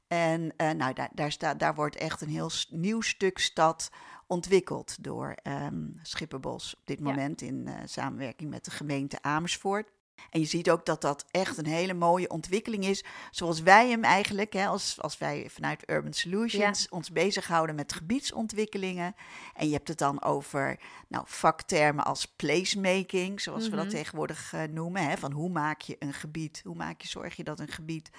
En 0.08 0.52
nou, 0.56 0.92
daar, 0.92 1.10
daar, 1.14 1.32
staat, 1.32 1.58
daar 1.58 1.74
wordt 1.74 1.96
echt 1.96 2.20
een 2.20 2.28
heel 2.28 2.50
nieuw 2.70 3.00
stuk 3.00 3.38
stad 3.38 3.90
ontwikkeld 4.26 4.96
door 5.04 5.34
ehm 5.42 5.86
Schipperbos 6.02 6.74
op 6.74 6.86
dit 6.86 7.00
moment 7.00 7.40
in 7.42 7.68
samenwerking 7.84 8.50
met 8.50 8.64
de 8.64 8.70
gemeente 8.70 9.22
Amersfoort. 9.22 9.90
En 10.30 10.40
je 10.40 10.46
ziet 10.46 10.70
ook 10.70 10.86
dat 10.86 11.00
dat 11.00 11.24
echt 11.30 11.58
een 11.58 11.66
hele 11.66 11.94
mooie 11.94 12.28
ontwikkeling 12.28 12.84
is, 12.84 13.04
zoals 13.30 13.60
wij 13.60 13.88
hem 13.90 14.04
eigenlijk, 14.04 14.52
hè, 14.52 14.66
als, 14.66 15.00
als 15.00 15.18
wij 15.18 15.46
vanuit 15.50 15.90
Urban 15.90 16.12
Solutions 16.12 16.88
ons 16.88 17.10
bezighouden 17.12 17.74
met 17.74 17.92
gebiedsontwikkelingen. 17.92 19.14
En 19.54 19.66
je 19.66 19.72
hebt 19.72 19.88
het 19.88 19.98
dan 19.98 20.22
over 20.22 20.78
nou, 21.08 21.24
vaktermen 21.26 22.04
als 22.04 22.26
placemaking, 22.26 23.40
zoals 23.40 23.68
we 23.68 23.76
dat 23.76 23.84
Mhm. 23.84 23.94
tegenwoordig 23.94 24.52
eh, 24.52 24.62
noemen. 24.62 25.08
Hè, 25.08 25.16
van 25.16 25.32
hoe 25.32 25.50
maak 25.50 25.80
je 25.80 25.96
een 25.98 26.12
gebied, 26.12 26.60
hoe 26.64 26.74
maak 26.76 27.00
je, 27.00 27.08
zorg 27.08 27.36
je 27.36 27.44
dat 27.44 27.60
een 27.60 27.68
gebied 27.68 28.10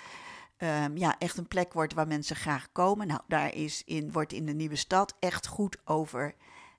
ehm, 0.57 0.97
ja, 0.97 1.15
echt 1.19 1.37
een 1.37 1.47
plek 1.47 1.73
wordt 1.73 1.93
waar 1.93 2.07
mensen 2.07 2.35
graag 2.35 2.67
komen. 2.71 3.07
Nou, 3.07 3.19
daar 3.27 3.53
is 3.53 3.81
in, 3.85 4.11
wordt 4.11 4.33
in 4.33 4.45
de 4.45 4.53
nieuwe 4.53 4.75
stad 4.75 5.15
echt 5.19 5.47
goed 5.47 5.77
over 5.85 6.35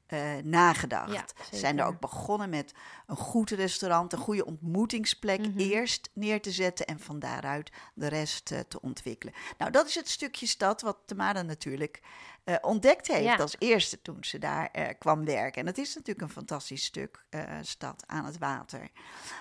eh, 0.07 0.21
nagedacht. 0.43 1.13
Ja, 1.13 1.25
Ze 1.51 1.57
zijn 1.57 1.79
er 1.79 1.85
ook 1.87 2.01
begonnen 2.01 2.51
met 2.51 2.73
een 3.07 3.17
goed 3.17 3.51
restaurant, 3.51 4.13
een 4.13 4.19
goede 4.19 4.45
ontmoetingsplek 4.45 5.41
Mhm. 5.41 5.59
eerst 5.59 6.11
neer 6.13 6.41
te 6.43 6.51
zetten 6.51 6.87
en 6.87 7.01
van 7.01 7.19
daaruit 7.19 7.71
de 7.95 8.07
rest 8.07 8.51
eh, 8.51 8.59
te 8.61 8.81
ontwikkelen. 8.81 9.35
Nou, 9.59 9.71
dat 9.71 9.87
is 9.87 9.95
het 9.95 10.09
stukje 10.09 10.47
stad 10.47 10.81
wat 10.83 10.99
Tamara 11.07 11.43
natuurlijk 11.43 12.01
eh, 12.45 12.55
ontdekt 12.61 13.07
heeft 13.07 13.25
Ja. 13.25 13.37
als 13.37 13.57
eerste 13.59 14.03
toen 14.03 14.25
ze 14.25 14.39
daar 14.39 14.95
kwam 14.99 15.25
werken. 15.25 15.61
En 15.61 15.67
het 15.67 15.79
is 15.79 15.95
natuurlijk 15.95 16.21
een 16.27 16.33
fantastisch 16.35 16.85
stuk 16.85 17.25
stad 17.63 18.03
aan 18.07 18.25
het 18.25 18.39
water. 18.39 18.89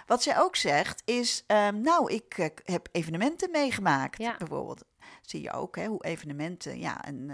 Wat 0.06 0.24
zij 0.24 0.40
ook 0.40 0.56
zegt 0.56 1.02
is, 1.06 1.44
ehm, 1.48 1.82
nou, 1.82 2.14
ik 2.14 2.52
heb 2.64 2.88
evenementen 2.92 3.52
meegemaakt. 3.52 4.18
Ja. 4.18 4.36
Bijvoorbeeld 4.38 4.84
zie 5.22 5.42
je 5.42 5.52
ook 5.52 5.76
hè, 5.76 5.86
hoe 5.86 6.04
evenementen 6.06 6.80
ja, 6.80 7.08
een 7.08 7.32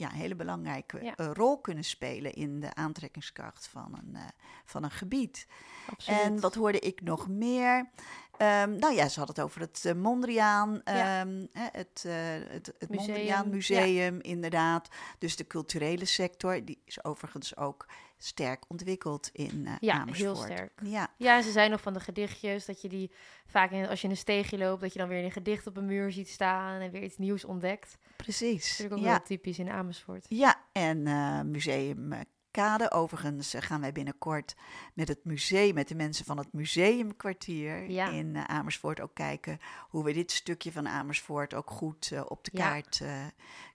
ja, 0.00 0.08
een 0.10 0.16
hele 0.16 0.34
belangrijke 0.34 1.04
Ja. 1.04 1.14
eh, 1.16 1.30
rol 1.32 1.60
kunnen 1.60 1.84
spelen 1.84 2.32
in 2.34 2.60
de 2.60 2.74
aantrekkingskracht 2.74 3.68
van 3.68 3.98
een, 4.02 4.16
eh, 4.16 4.22
van 4.64 4.82
een 4.84 4.90
gebied. 4.90 5.46
Absoluut. 5.90 6.20
En 6.20 6.40
wat 6.40 6.54
hoorde 6.54 6.78
ik 6.78 7.00
nog 7.02 7.28
meer? 7.28 7.90
Ehm, 8.36 8.76
nou 8.78 8.94
ja, 8.94 9.08
ze 9.08 9.18
had 9.18 9.28
het 9.28 9.40
over 9.40 9.60
het 9.60 9.84
eh, 9.84 9.94
Mondriaan, 9.94 10.80
Ja. 10.84 11.20
ehm, 11.20 11.46
hè, 11.52 11.66
het, 11.72 12.04
het, 12.48 12.66
het 12.78 12.88
Museum, 12.90 13.06
Mondriaan 13.08 13.44
ja. 13.44 13.50
Museum, 13.54 14.20
inderdaad. 14.20 14.88
Dus 15.18 15.36
de 15.36 15.46
culturele 15.46 16.04
sector, 16.04 16.64
die 16.64 16.82
is 16.84 17.04
overigens 17.04 17.56
ook 17.56 17.86
sterk 18.22 18.64
ontwikkeld 18.68 19.28
in 19.32 19.66
eh 19.66 19.72
Ja, 19.80 19.92
heel 19.92 20.00
Amersfoort. 20.02 20.38
sterk. 20.38 20.72
Ja, 20.84 21.08
Ja, 21.16 21.42
ze 21.42 21.50
zijn 21.50 21.70
nog 21.70 21.80
van 21.80 21.92
de 21.92 22.00
gedichtjes, 22.00 22.64
dat 22.64 22.82
je 22.82 22.88
die 22.88 23.10
vaak 23.46 23.70
in, 23.70 23.88
als 23.88 23.98
je 24.00 24.04
in 24.06 24.10
een 24.12 24.16
steegje 24.18 24.58
loopt, 24.58 24.80
dat 24.80 24.92
je 24.92 24.98
dan 24.98 25.08
weer 25.08 25.24
een 25.24 25.30
gedicht 25.32 25.66
op 25.66 25.76
een 25.76 25.86
muur 25.86 26.12
ziet 26.12 26.28
staan 26.28 26.80
en 26.80 26.90
weer 26.90 27.02
iets 27.02 27.16
nieuws 27.18 27.44
ontdekt. 27.44 27.96
Dat 28.02 28.16
precies. 28.16 28.64
is 28.64 28.68
natuurlijk 28.70 28.96
ook 29.00 29.04
Ja. 29.06 29.10
wel 29.10 29.22
typisch 29.22 29.58
in 29.58 29.70
Amersfoort. 29.70 30.26
Ja, 30.28 30.60
en 30.72 31.06
eh, 31.06 31.40
Museum 31.40 32.12
eh, 32.12 32.20
Kade. 32.50 32.90
Overigens 32.90 33.54
gaan 33.58 33.80
wij 33.80 33.92
binnenkort 33.92 34.54
met 34.94 35.08
het 35.08 35.24
museum, 35.24 35.74
met 35.74 35.88
de 35.88 35.94
mensen 35.94 36.24
van 36.24 36.38
het 36.38 36.52
museumkwartier 36.52 37.90
Ja. 37.90 38.08
in 38.10 38.36
Amersfoort 38.36 39.00
ook 39.00 39.14
kijken 39.14 39.58
hoe 39.88 40.04
we 40.04 40.12
dit 40.12 40.30
stukje 40.30 40.72
van 40.72 40.88
Amersfoort 40.88 41.54
ook 41.54 41.70
goed 41.70 42.12
op 42.28 42.44
de 42.44 42.50
Ja. 42.54 42.70
kaart 42.70 43.02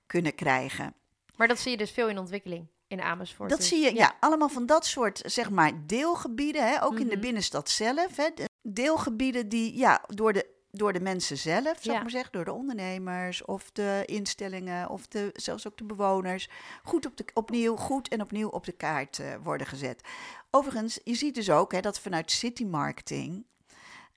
kunnen 0.06 0.36
krijgen. 0.36 0.94
Maar 1.36 1.48
dat 1.48 1.60
zie 1.60 1.72
je 1.72 1.78
dus 1.78 1.92
veel 1.92 2.10
in 2.10 2.18
ontwikkeling 2.18 2.68
in 2.88 3.02
Amersfoort. 3.02 3.50
Dat 3.50 3.64
zie 3.64 3.84
je, 3.84 3.96
ja. 3.96 4.16
allemaal 4.20 4.50
van 4.50 4.66
dat 4.66 4.86
soort, 4.86 5.22
zeg 5.26 5.50
maar, 5.50 5.72
deelgebieden, 5.86 6.68
hè, 6.68 6.84
ook 6.84 7.00
in 7.00 7.08
de 7.08 7.12
Mhm. 7.12 7.22
binnenstad 7.22 7.70
zelf. 7.70 8.16
Hè, 8.16 8.30
de 8.36 8.50
deelgebieden 8.62 9.50
die, 9.50 9.78
ja, 9.78 10.04
door 10.08 10.34
de, 10.34 10.54
door 10.72 10.94
de 10.94 11.00
mensen 11.00 11.38
zelf, 11.38 11.64
zou 11.64 11.80
Ja. 11.82 11.94
ik 11.96 12.02
maar 12.02 12.10
zeggen, 12.10 12.32
door 12.32 12.46
de 12.46 12.54
ondernemers 12.54 13.46
of 13.46 13.72
de 13.72 14.04
instellingen 14.06 14.90
of 14.90 15.08
de, 15.08 15.30
zelfs 15.34 15.68
ook 15.68 15.78
de 15.78 15.84
bewoners, 15.84 16.50
goed 16.84 17.06
op 17.06 17.18
de, 17.18 17.26
opnieuw, 17.34 17.76
goed 17.76 18.08
en 18.08 18.22
opnieuw 18.22 18.50
op 18.50 18.66
de 18.66 18.72
kaart 18.72 19.20
eh, 19.20 19.34
worden 19.44 19.68
gezet. 19.68 20.02
Overigens, 20.50 21.00
je 21.04 21.14
ziet 21.16 21.36
dus 21.36 21.50
ook 21.50 21.72
hè, 21.72 21.80
dat 21.80 22.00
vanuit 22.00 22.32
city 22.32 22.66
marketing. 22.66 23.46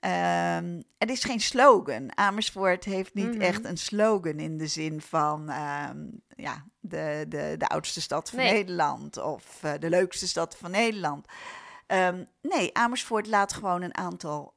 Ehm, 0.00 0.80
er 0.98 1.11
is 1.11 1.24
geen 1.24 1.40
slogan. 1.40 2.16
Amersfoort 2.16 2.84
heeft 2.84 3.14
niet 3.14 3.32
Mhm. 3.34 3.40
echt 3.40 3.64
een 3.64 3.76
slogan 3.78 4.38
in 4.38 4.58
de 4.58 4.66
zin 4.66 5.00
van 5.00 5.48
ehm, 5.50 6.06
ja, 6.37 6.64
de, 6.80 7.24
de, 7.28 7.54
de 7.58 7.66
oudste 7.68 8.00
stad 8.00 8.30
van 8.30 8.38
Nee. 8.38 8.52
Nederland 8.52 9.16
of 9.16 9.62
eh, 9.62 9.72
de 9.78 9.88
leukste 9.88 10.28
stad 10.28 10.56
van 10.56 10.70
Nederland. 10.70 11.26
Ehm, 11.87 12.24
nee, 12.42 12.74
Amersfoort 12.74 13.26
laat 13.26 13.52
gewoon 13.52 13.82
een 13.82 13.96
aantal 13.96 14.54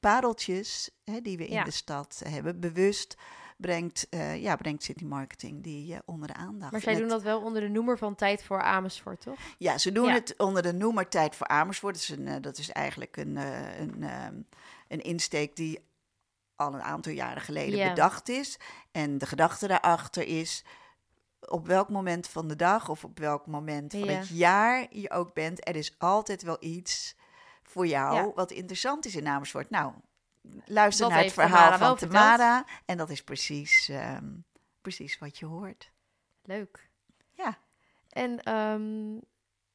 pareltjes 0.00 0.90
hè, 1.04 1.20
die 1.20 1.36
we 1.36 1.46
in 1.46 1.52
Ja. 1.54 1.64
de 1.64 1.70
stad 1.70 2.22
hebben 2.28 2.60
bewust 2.60 3.16
brengt, 3.56 4.06
eh, 4.10 4.42
ja, 4.42 4.56
brengt 4.56 4.82
city 4.82 5.04
marketing 5.04 5.62
die 5.62 5.92
eh, 5.92 5.98
onder 6.04 6.28
de 6.28 6.34
aandacht. 6.34 6.72
Maar 6.72 6.80
zij 6.80 6.92
En 6.92 6.98
doen 6.98 7.08
het- 7.08 7.16
dat 7.16 7.22
wel 7.32 7.40
onder 7.40 7.60
de 7.62 7.68
noemer 7.68 7.98
van 7.98 8.14
Tijd 8.14 8.44
voor 8.44 8.62
Amersfoort, 8.62 9.20
toch? 9.20 9.38
ja, 9.58 9.78
ze 9.78 9.92
doen 9.92 10.06
Ja. 10.06 10.12
het 10.12 10.34
onder 10.36 10.62
de 10.62 10.72
noemer 10.72 11.08
Tijd 11.08 11.36
voor 11.36 11.46
Amersfoort. 11.46 11.94
Dat 11.94 12.02
is, 12.02 12.08
een, 12.08 12.42
dat 12.42 12.58
is 12.58 12.70
eigenlijk 12.70 13.16
een, 13.16 13.36
een, 13.80 14.46
een 14.92 15.02
insteek 15.02 15.56
die 15.56 15.90
al 16.56 16.74
een 16.74 16.82
aantal 16.82 17.12
jaren 17.12 17.42
geleden 17.42 17.88
bedacht 17.88 18.28
is. 18.28 18.58
En 18.90 19.18
de 19.18 19.26
gedachte 19.26 19.66
daarachter 19.66 20.26
is 20.26 20.64
op 21.48 21.66
welk 21.66 21.88
moment 21.88 22.28
van 22.28 22.48
de 22.48 22.56
dag 22.56 22.88
of 22.88 23.04
op 23.04 23.18
welk 23.18 23.46
moment 23.46 23.92
van 23.92 24.08
het 24.08 24.28
jaar 24.28 24.86
je 24.90 25.10
ook 25.10 25.34
bent, 25.34 25.68
er 25.68 25.76
is 25.76 25.94
altijd 25.98 26.42
wel 26.42 26.56
iets 26.60 27.16
voor 27.62 27.86
jou 27.86 28.14
Ja. 28.14 28.32
wat 28.34 28.50
interessant 28.50 29.04
is 29.06 29.16
in 29.16 29.26
Amersfoort. 29.26 29.70
Nou, 29.70 29.92
luister 30.64 31.04
Dat 31.04 31.14
naar 31.14 31.24
het 31.24 31.32
verhaal 31.32 31.70
Tamara 31.70 31.78
van. 31.78 31.96
Tamara 31.96 32.64
en 32.84 32.96
dat 32.96 33.10
is 33.10 33.24
precies, 33.24 33.88
ehm, 33.88 34.30
precies 34.80 35.18
wat 35.18 35.38
je 35.38 35.46
hoort. 35.46 35.92
Leuk. 36.42 36.90
Ja. 37.30 37.58
En 38.08 38.42
ehm, 38.42 39.16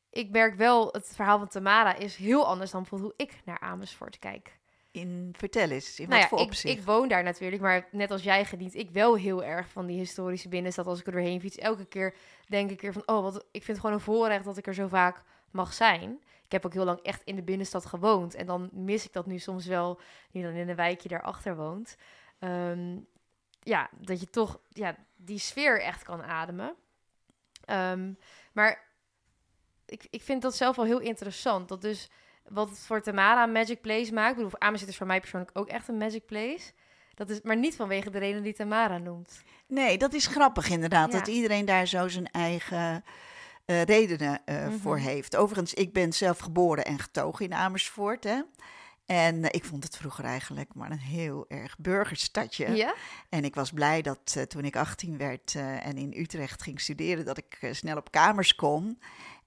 ik 0.09 0.29
merk 0.31 0.55
wel, 0.55 0.89
het 0.91 1.07
verhaal 1.15 1.37
van 1.37 1.47
Tamara 1.47 1.93
is 1.95 2.15
heel 2.15 2.47
anders 2.47 2.71
dan 2.71 2.81
bijvoorbeeld 2.81 3.13
hoe 3.17 3.27
ik 3.27 3.41
naar 3.45 3.59
Amersfoort 3.59 4.19
kijk. 4.19 4.59
In, 4.97 5.33
vertel 5.37 5.69
eens, 5.69 5.99
in 5.99 6.09
Nou 6.09 6.21
wat 6.21 6.21
ja, 6.21 6.27
voor 6.27 6.39
ik, 6.39 6.45
opzicht? 6.45 6.77
ik 6.77 6.85
woon 6.85 7.07
daar 7.07 7.23
natuurlijk, 7.23 7.61
maar 7.61 7.87
net 7.91 8.11
als 8.11 8.23
jij 8.23 8.45
geniet 8.45 8.75
ik 8.75 8.89
wel 8.89 9.15
heel 9.15 9.43
erg 9.43 9.69
van 9.69 9.85
die 9.85 9.97
historische 9.97 10.49
binnenstad. 10.49 10.87
Als 10.87 10.99
ik 10.99 11.05
er 11.05 11.11
doorheen 11.11 11.41
fiets, 11.41 11.57
elke 11.57 11.85
keer 11.85 12.15
denk 12.47 12.71
ik 12.71 12.81
weer 12.81 12.93
van, 12.93 13.03
oh, 13.05 13.21
wat, 13.21 13.35
ik 13.35 13.63
vind 13.63 13.67
het 13.67 13.79
gewoon 13.79 13.95
een 13.95 14.01
voorrecht 14.01 14.43
dat 14.43 14.57
ik 14.57 14.67
er 14.67 14.73
zo 14.73 14.87
vaak 14.87 15.23
mag 15.51 15.73
zijn. 15.73 16.21
Ik 16.45 16.51
heb 16.51 16.65
ook 16.65 16.73
heel 16.73 16.85
lang 16.85 16.99
echt 16.99 17.21
in 17.23 17.35
de 17.35 17.43
binnenstad 17.43 17.85
gewoond 17.85 18.35
en 18.35 18.45
dan 18.45 18.69
mis 18.71 19.05
ik 19.05 19.13
dat 19.13 19.25
nu 19.25 19.39
soms 19.39 19.65
wel, 19.65 19.99
die 20.31 20.43
dan 20.43 20.53
in 20.53 20.69
een 20.69 20.75
wijkje 20.75 21.09
daarachter 21.09 21.55
woont. 21.55 21.97
Ehm, 22.39 22.97
ja, 23.59 23.89
dat 23.99 24.19
je 24.19 24.29
toch 24.29 24.59
ja, 24.69 24.95
die 25.15 25.39
sfeer 25.39 25.81
echt 25.81 26.03
kan 26.03 26.23
ademen. 26.23 26.75
Ehm, 27.65 28.13
maar 28.51 28.83
ik, 29.85 30.07
ik 30.09 30.21
vind 30.21 30.41
dat 30.41 30.55
zelf 30.55 30.75
wel 30.75 30.85
heel 30.85 30.99
interessant. 30.99 31.67
Dat 31.67 31.81
dus 31.81 32.09
wat 32.49 32.69
het 32.69 32.79
voor 32.79 33.01
Tamara 33.01 33.43
een 33.43 33.51
Magic 33.51 33.81
Place 33.81 34.13
maakt. 34.13 34.29
Ik 34.29 34.35
bedoel, 34.35 34.59
Amersfoort 34.59 34.91
is 34.91 34.97
voor 34.97 35.07
mij 35.07 35.19
persoonlijk 35.19 35.57
ook 35.57 35.67
echt 35.67 35.87
een 35.87 35.97
Magic 35.97 36.25
Place. 36.25 36.71
Dat 37.13 37.29
is 37.29 37.41
maar 37.41 37.57
niet 37.57 37.75
vanwege 37.75 38.09
de 38.09 38.17
reden 38.19 38.43
die 38.43 38.53
Tamara 38.53 38.97
noemt. 38.97 39.41
Nee, 39.67 39.97
dat 39.97 40.13
is 40.13 40.27
grappig 40.27 40.69
inderdaad. 40.69 41.11
Ja. 41.11 41.17
Dat 41.17 41.27
iedereen 41.27 41.65
daar 41.65 41.87
zo 41.87 42.07
zijn 42.07 42.31
eigen 42.31 43.03
eh, 43.65 43.81
redenen 43.81 44.41
eh, 44.45 44.67
Mhm. 44.67 44.77
voor 44.77 44.97
heeft. 44.97 45.35
Overigens, 45.35 45.73
ik 45.73 45.93
ben 45.93 46.13
zelf 46.13 46.37
geboren 46.39 46.85
en 46.85 46.99
getogen 46.99 47.45
in 47.45 47.53
Amersfoort. 47.53 48.23
Hè? 48.23 48.41
En 49.05 49.43
eh, 49.43 49.49
ik 49.51 49.65
vond 49.65 49.83
het 49.83 49.97
vroeger 49.97 50.23
eigenlijk 50.25 50.73
maar 50.73 50.91
een 50.91 50.99
heel 50.99 51.45
erg 51.47 51.77
burgerstadje. 51.77 52.75
Ja? 52.75 52.93
En 53.29 53.43
ik 53.43 53.55
was 53.55 53.71
blij 53.71 54.01
dat 54.01 54.45
toen 54.47 54.65
ik 54.65 54.75
18 54.75 55.17
werd 55.17 55.55
en 55.81 55.97
in 55.97 56.13
Utrecht 56.17 56.61
ging 56.63 56.81
studeren, 56.81 57.25
dat 57.25 57.37
ik 57.37 57.67
snel 57.71 57.97
op 57.97 58.11
kamers 58.11 58.55
kon 58.55 58.99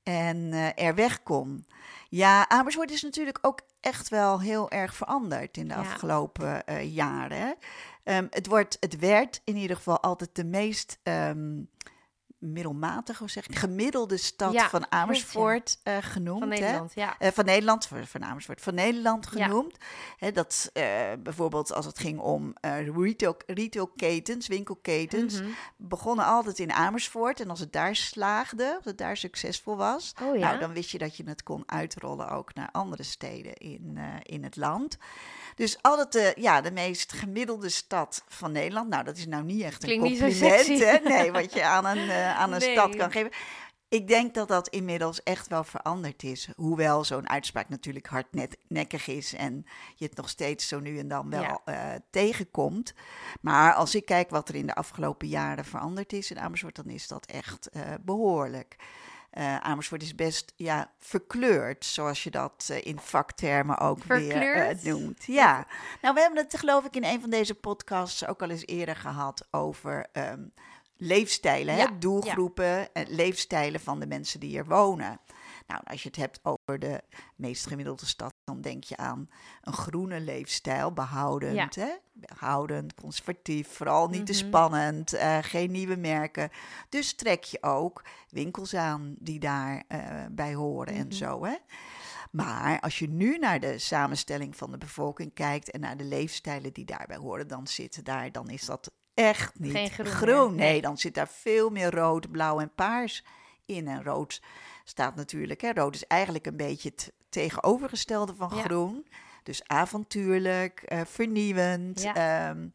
en 0.03 0.53
eh, 0.53 0.87
er 0.87 0.95
weg 0.95 1.23
kon. 1.23 1.67
Ja, 2.09 2.49
Amersfoort 2.49 2.91
is 2.91 3.03
natuurlijk 3.03 3.39
ook 3.43 3.61
echt 3.81 4.09
wel 4.09 4.41
heel 4.41 4.71
erg 4.71 4.95
veranderd 4.95 5.57
in 5.57 5.69
de 5.69 5.75
Ja. 5.75 5.81
afgelopen 5.81 6.67
eh, 6.67 6.95
jaren. 6.95 7.55
Ehm, 8.05 8.27
het, 8.31 8.47
wordt, 8.47 8.77
het 8.81 8.99
werd 8.99 9.41
in 9.45 9.57
ieder 9.57 9.77
geval 9.77 10.01
altijd 10.01 10.35
de 10.35 10.45
meest 10.45 10.99
ehm, 11.03 11.61
middelmatige, 12.41 13.29
zeg 13.29 13.47
ik, 13.47 13.57
gemiddelde 13.57 14.17
stad 14.17 14.53
Ja, 14.53 14.69
van 14.69 14.93
Amersfoort 14.93 15.79
eh, 15.83 15.97
genoemd. 16.01 16.39
Van 16.39 16.51
hè. 16.51 16.59
Nederland, 16.59 16.93
ja. 16.95 17.19
Eh, 17.19 17.31
van 17.33 17.45
Nederland, 17.45 17.87
van, 17.87 18.07
van 18.07 18.25
Amersfoort, 18.25 18.61
van 18.61 18.75
Nederland 18.75 19.29
Ja. 19.35 19.45
genoemd. 19.45 19.77
Hè, 20.17 20.33
dat 20.33 20.71
eh, 20.73 20.85
bijvoorbeeld 21.19 21.73
als 21.73 21.87
het 21.87 21.99
ging 21.99 22.19
om 22.19 22.53
retail, 22.93 23.37
retailketens, 23.47 24.49
winkelketens, 24.49 25.41
Mhm. 25.41 25.51
begonnen 25.77 26.25
altijd 26.25 26.59
in 26.59 26.73
Amersfoort. 26.73 27.41
En 27.41 27.51
als 27.51 27.61
het 27.61 27.73
daar 27.73 27.97
slaagde, 27.97 28.75
als 28.77 28.85
het 28.85 28.99
daar 28.99 29.17
succesvol 29.17 29.77
was, 29.77 30.15
Oh 30.23 30.39
nou, 30.39 30.59
dan 30.59 30.73
wist 30.73 30.91
je 30.91 30.99
dat 30.99 31.17
je 31.17 31.25
het 31.27 31.43
kon 31.43 31.63
uitrollen 31.67 32.29
ook 32.31 32.55
naar 32.55 32.69
andere 32.73 33.03
steden 33.03 33.55
in, 33.55 33.99
in 34.23 34.45
het 34.45 34.57
land. 34.57 34.99
Dus 35.61 35.79
altijd 35.83 36.13
de, 36.13 36.33
ja, 36.37 36.61
de 36.61 36.71
meest 36.71 37.13
gemiddelde 37.13 37.69
stad 37.69 38.25
van 38.29 38.53
Nederland. 38.53 38.89
Nou, 38.89 39.05
dat 39.05 39.17
is 39.17 39.27
nou 39.27 39.43
niet 39.45 39.63
echt 39.63 39.83
een 39.83 39.99
Klinkt 39.99 40.19
compliment, 40.21 40.67
hè? 40.79 40.99
Nee, 41.09 41.33
wat 41.33 41.53
je 41.53 41.65
aan 41.65 41.85
een, 41.87 42.09
eh, 42.11 42.39
aan 42.39 42.53
een 42.53 42.59
Nee. 42.61 42.73
stad 42.73 42.97
kan 42.97 43.11
geven. 43.11 43.31
Ik 43.89 44.09
denk 44.09 44.35
dat 44.35 44.49
dat 44.49 44.69
inmiddels 44.69 45.23
echt 45.23 45.49
wel 45.49 45.65
veranderd 45.65 46.23
is. 46.23 46.49
Hoewel 46.57 47.05
zo'n 47.05 47.29
uitspraak 47.29 47.69
natuurlijk 47.69 48.07
hardnekkig 48.07 49.07
is 49.07 49.35
en 49.35 49.67
je 49.97 50.05
het 50.05 50.17
nog 50.17 50.29
steeds 50.29 50.69
zo 50.69 50.81
nu 50.81 50.99
en 50.99 51.09
dan 51.09 51.31
wel 51.31 51.43
Ja. 51.43 51.61
eh, 51.65 52.01
tegenkomt. 52.11 52.95
Maar 53.41 53.75
als 53.75 53.95
ik 53.95 54.05
kijk 54.05 54.31
wat 54.31 54.49
er 54.49 54.55
in 54.55 54.67
de 54.67 54.75
afgelopen 54.75 55.29
jaren 55.29 55.65
veranderd 55.65 56.13
is 56.13 56.31
in 56.31 56.41
Amersfoort, 56.41 56.77
dan 56.77 56.89
is 56.89 57.09
dat 57.09 57.27
echt 57.27 57.69
eh, 57.69 57.83
behoorlijk. 58.01 58.77
Eh, 59.31 59.57
Amersfoort 59.57 60.03
is 60.03 60.15
best 60.15 60.53
ja, 60.57 60.91
verkleurd, 60.99 61.85
zoals 61.85 62.25
je 62.25 62.31
dat 62.31 62.69
eh, 62.71 62.87
in 62.87 62.99
vaktermen 62.99 63.79
ook 63.79 64.05
weer 64.05 64.55
eh, 64.55 64.83
noemt. 64.83 65.25
Ja, 65.25 65.67
nou 66.03 66.15
we 66.15 66.21
hebben 66.21 66.43
het 66.43 66.59
geloof 66.59 66.85
ik 66.85 66.97
in 66.97 67.05
een 67.05 67.21
van 67.21 67.31
deze 67.31 67.55
podcasts 67.55 68.27
ook 68.27 68.43
al 68.43 68.51
eens 68.51 68.67
eerder 68.67 68.97
gehad 68.97 69.47
over 69.51 70.07
ehm, 70.13 70.43
leefstijlen, 70.97 71.75
hè? 71.75 71.87
Doelgroepen 71.99 72.95
en 72.95 73.07
leefstijlen 73.09 73.81
van 73.81 74.01
de 74.01 74.07
mensen 74.07 74.41
die 74.41 74.51
hier 74.51 74.67
wonen. 74.67 75.21
Nou, 75.71 75.83
als 75.85 76.03
je 76.03 76.09
het 76.09 76.17
hebt 76.17 76.41
over 76.43 76.79
de 76.79 77.01
meest 77.37 77.67
gemiddelde 77.67 78.07
stad, 78.07 78.33
dan 78.45 78.61
denk 78.61 78.85
je 78.85 78.97
aan 78.97 79.31
een 79.63 79.73
groene 79.73 80.21
leefstijl, 80.21 80.93
behoudend, 80.93 81.75
hè? 81.75 81.89
behoudend, 82.13 82.95
conservatief, 82.95 83.69
vooral 83.69 84.09
niet 84.09 84.27
te 84.27 84.33
Mhm. 84.33 84.47
spannend, 84.47 85.13
eh, 85.13 85.39
geen 85.41 85.71
nieuwe 85.71 85.97
merken. 85.97 86.51
Dus 86.89 87.13
trek 87.15 87.45
je 87.45 87.63
ook 87.63 88.05
winkels 88.29 88.75
aan 88.75 89.15
die 89.19 89.39
daarbij 89.39 90.29
bij 90.31 90.55
horen 90.55 90.95
en 90.95 91.07
Mhm. 91.07 91.15
zo. 91.15 91.45
Hè? 91.45 91.55
Maar 92.31 92.81
als 92.81 92.99
je 92.99 93.09
nu 93.09 93.39
naar 93.39 93.61
de 93.61 93.79
samenstelling 93.79 94.57
van 94.57 94.71
de 94.71 94.79
bevolking 94.79 95.35
kijkt 95.35 95.71
en 95.71 95.81
naar 95.81 95.97
de 95.97 96.05
leefstijlen 96.05 96.73
die 96.73 96.85
daarbij 96.85 97.17
horen, 97.17 97.49
dan 97.49 97.67
zitten 97.67 98.05
daar, 98.05 98.33
dan 98.33 98.49
is 98.51 98.65
dat 98.65 98.91
echt 99.15 99.59
niet 99.59 99.91
groen 99.91 100.55
nee. 100.55 100.81
dan 100.81 100.99
zit 100.99 101.15
daar 101.15 101.29
veel 101.29 101.71
meer 101.71 101.91
rood, 101.95 102.31
blauw 102.31 102.61
en 102.61 102.75
paars 102.75 103.25
in. 103.65 103.89
En 103.89 104.03
rood 104.03 104.43
staat 104.91 105.15
natuurlijk, 105.17 105.61
hè, 105.61 105.73
rood 105.73 105.95
is 105.95 106.07
eigenlijk 106.07 106.47
een 106.47 106.57
beetje 106.57 106.89
het 106.89 107.13
tegenovergestelde 107.29 108.35
van 108.35 108.51
Ja. 108.55 108.63
groen. 108.63 109.07
Dus 109.43 109.67
avontuurlijk, 109.67 110.83
eh, 110.83 111.01
vernieuwend. 111.05 112.03
Ja. 112.03 112.15
ehm, 112.15 112.69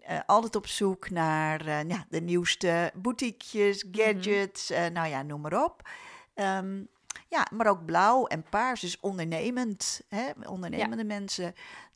eh, 0.00 0.18
altijd 0.26 0.56
op 0.56 0.66
zoek 0.66 1.10
naar 1.10 1.66
eh, 1.66 1.88
ja, 1.88 2.06
de 2.08 2.20
nieuwste 2.20 2.92
boutiquejes, 2.94 3.84
Mhm. 3.84 3.94
gadgets, 4.00 4.68
nou 4.92 5.08
ja, 5.08 5.22
noem 5.22 5.40
maar 5.40 5.64
op. 5.64 5.88
Ehm, 6.34 6.82
ja, 7.28 7.46
maar 7.52 7.66
ook 7.66 7.84
blauw 7.84 8.26
en 8.26 8.42
paars, 8.50 8.80
dus 8.80 9.00
ondernemend. 9.00 10.00
Hè? 10.08 10.30
Ondernemende 10.48 11.04
mensen 11.04 11.54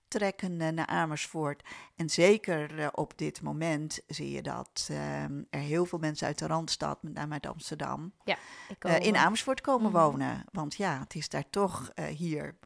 trekken 0.08 0.56
naar 0.74 0.86
Amersfoort. 0.86 1.62
En 1.96 2.08
zeker 2.10 2.78
eh, 2.78 2.88
op 2.92 3.18
dit 3.18 3.42
moment 3.42 4.00
zie 4.06 4.30
je 4.30 4.42
dat 4.42 4.88
ehm, 4.90 5.42
er 5.50 5.60
heel 5.60 5.84
veel 5.86 5.98
mensen 5.98 6.26
uit 6.26 6.38
de 6.38 6.46
Randstad, 6.46 7.02
met 7.02 7.14
name 7.14 7.32
uit 7.32 7.46
Amsterdam, 7.46 8.12
Ik 8.24 8.36
eh, 8.78 9.00
in 9.00 9.16
Amersfoort 9.16 9.60
komen 9.60 9.90
Mhm. 9.92 10.00
wonen. 10.02 10.44
Want 10.52 10.74
ja, 10.74 10.98
het 10.98 11.14
is 11.14 11.28
daar 11.28 11.50
toch 11.50 11.90
eh, 11.94 12.04
hier 12.04 12.56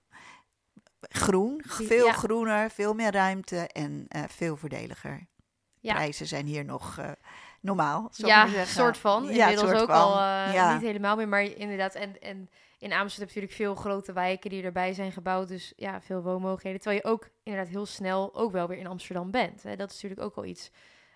groen, 1.00 1.62
veel 1.66 2.06
ja. 2.06 2.12
groener, 2.12 2.70
veel 2.70 2.94
meer 2.94 3.12
ruimte 3.12 3.56
en 3.68 4.06
veel 4.28 4.56
voordeliger. 4.56 5.26
Ja. 5.80 5.94
Prijzen 5.94 6.26
zijn 6.26 6.46
hier 6.46 6.64
nog 6.64 6.98
normaal. 7.60 8.08
Ja, 8.12 8.48
zeggen. 8.48 8.66
soort 8.66 8.98
van. 8.98 9.24
Ja, 9.24 9.30
Inmiddels 9.30 9.68
soort 9.70 9.80
ook 9.80 9.86
van. 9.88 9.96
al 9.96 10.18
Ja. 10.52 10.72
niet 10.72 10.82
helemaal 10.82 11.16
meer, 11.16 11.28
maar 11.28 11.42
inderdaad. 11.42 11.94
En, 11.94 12.20
en 12.20 12.50
in 12.80 12.92
Amersfoort 12.92 13.28
heb 13.28 13.30
je 13.30 13.40
natuurlijk 13.40 13.52
veel 13.52 13.74
grote 13.74 14.12
wijken 14.12 14.50
die 14.50 14.62
erbij 14.62 14.92
zijn 14.92 15.12
gebouwd. 15.12 15.48
Dus 15.48 15.72
ja, 15.76 16.00
veel 16.00 16.22
woonmogelijkheden. 16.22 16.80
Terwijl 16.80 17.02
je 17.04 17.10
ook 17.10 17.28
inderdaad 17.42 17.72
heel 17.72 17.86
snel 17.86 18.34
ook 18.34 18.52
wel 18.52 18.68
weer 18.68 18.78
in 18.78 18.86
Amsterdam 18.86 19.30
bent. 19.30 19.62
Hè. 19.62 19.76
Dat 19.76 19.90
is 19.90 19.94
natuurlijk 19.94 20.20
ook 20.20 20.34
wel 20.34 20.44
iets. 20.44 20.70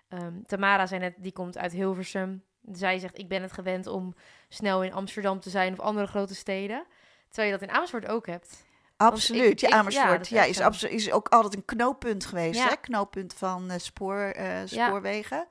Ehm, 0.07 0.41
Tamara 0.41 0.85
zei 0.85 0.99
net, 0.99 1.13
die 1.17 1.31
komt 1.31 1.57
uit 1.57 1.71
Hilversum. 1.71 2.43
Zij 2.71 2.99
zegt, 2.99 3.17
ik 3.17 3.27
ben 3.27 3.41
het 3.41 3.51
gewend 3.51 3.87
om 3.87 4.15
snel 4.49 4.83
in 4.83 4.93
Amsterdam 4.93 5.39
te 5.39 5.49
zijn 5.49 5.73
of 5.73 5.79
andere 5.79 6.07
grote 6.07 6.35
steden. 6.35 6.85
Terwijl 7.27 7.53
je 7.53 7.59
dat 7.59 7.67
in 7.67 7.75
Amersfoort 7.75 8.07
ook 8.07 8.27
hebt. 8.27 8.65
Absoluut. 8.97 9.61
ik- 9.61 9.69
ja, 9.69 9.77
Amersfoort 9.77 10.27
ja, 10.27 10.43
is, 10.43 10.83
is 10.83 11.11
ook 11.11 11.27
altijd 11.27 11.55
een 11.55 11.65
knooppunt 11.65 12.25
geweest. 12.25 12.59
Ja. 12.59 12.67
Hè? 12.67 12.75
Knooppunt 12.81 13.33
van 13.33 13.69
eh, 13.69 13.79
spoor, 13.79 14.19
eh, 14.19 14.47
spoorwegen. 14.65 15.47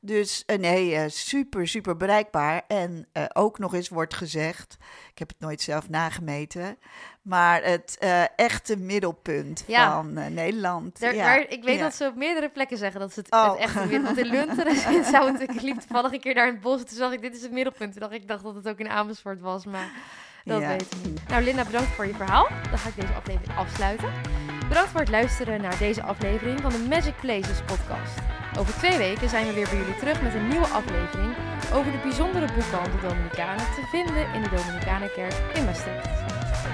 Dus 0.00 0.42
eh, 0.46 0.58
nee, 0.58 1.08
super, 1.08 1.68
super 1.68 1.96
bereikbaar. 1.96 2.62
En 2.68 3.08
ook 3.32 3.58
nog 3.58 3.74
eens 3.74 3.88
wordt 3.88 4.14
gezegd, 4.14 4.76
ik 5.10 5.18
heb 5.18 5.28
het 5.28 5.40
nooit 5.40 5.60
zelf 5.62 5.88
nagemeten, 5.88 6.78
maar 7.22 7.62
het 7.62 7.98
echte 8.36 8.76
middelpunt 8.76 9.64
van 9.68 10.12
Nederland. 10.34 11.02
Er, 11.02 11.14
ja. 11.14 11.24
maar 11.24 11.50
ik 11.50 11.64
weet 11.64 11.78
dat 11.80 11.94
ze 11.94 12.06
op 12.06 12.14
meerdere 12.16 12.48
plekken 12.48 12.78
zeggen 12.78 13.00
dat 13.00 13.12
ze 13.12 13.20
het, 13.20 13.30
Oh. 13.32 13.50
het 13.50 13.58
echte 13.60 13.86
middelpunt 13.86 14.18
in 14.18 14.26
Lunteren 14.26 15.04
zou 15.12 15.32
het, 15.32 15.40
Ik 15.40 15.60
liep 15.60 15.78
toevallig 15.80 16.12
een 16.12 16.20
keer 16.20 16.34
daar 16.34 16.46
in 16.46 16.52
het 16.52 16.62
bos 16.62 16.80
en 16.80 16.86
toen 16.86 16.96
zag 16.96 17.12
ik, 17.12 17.20
dit 17.20 17.34
is 17.36 17.42
het 17.42 17.52
middelpunt. 17.52 17.92
Toen 17.92 18.00
dacht 18.00 18.12
ik, 18.14 18.20
ik 18.22 18.28
dacht 18.28 18.42
dat 18.42 18.54
het 18.54 18.68
ook 18.68 18.78
in 18.78 18.88
Amersfoort 18.88 19.40
was, 19.40 19.64
maar 19.64 19.90
dat 20.44 20.60
Ja. 20.60 20.68
weet 20.68 20.82
ik 20.82 20.88
niet. 21.04 21.28
Nou 21.28 21.42
Linda, 21.44 21.64
bedankt 21.64 21.88
voor 21.90 22.06
je 22.06 22.14
verhaal. 22.14 22.48
Dan 22.70 22.78
ga 22.78 22.88
ik 22.88 22.94
deze 22.96 23.12
aflevering 23.12 23.58
afsluiten. 23.58 24.08
Bedankt 24.68 24.90
voor 24.90 25.00
het 25.00 25.08
luisteren 25.08 25.60
naar 25.60 25.78
deze 25.78 26.02
aflevering 26.02 26.60
van 26.60 26.70
de 26.72 26.86
Magic 26.88 27.14
Places 27.20 27.60
podcast. 27.66 28.14
Over 28.58 28.74
twee 28.74 28.96
weken 28.98 29.28
zijn 29.28 29.46
we 29.46 29.52
weer 29.52 29.68
bij 29.68 29.76
jullie 29.78 29.96
terug 29.96 30.22
met 30.22 30.34
een 30.34 30.48
nieuwe 30.48 30.66
aflevering 30.66 31.34
over 31.72 31.92
de 31.92 31.98
bijzondere 32.02 32.46
boekhandel 32.54 33.00
Dominicanen 33.08 33.64
te 33.74 33.82
vinden 33.90 34.32
in 34.34 34.42
de 34.42 34.48
Dominicanenkerk 34.48 35.34
in 35.54 35.64
Maastricht. 35.64 36.08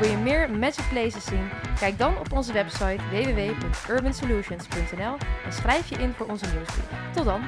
Wil 0.01 0.11
je 0.11 0.17
meer 0.17 0.51
Magic 0.51 0.85
Places 0.91 1.25
zien? 1.25 1.49
Kijk 1.79 1.99
dan 1.99 2.19
op 2.19 2.33
onze 2.33 2.53
website 2.53 2.99
www.urbansolutions.nl 3.11 5.17
en 5.45 5.53
schrijf 5.53 5.89
je 5.89 5.97
in 5.97 6.13
voor 6.17 6.27
onze 6.27 6.47
nieuwsbrief. 6.55 6.85
Tot 7.13 7.25
dan! 7.25 7.43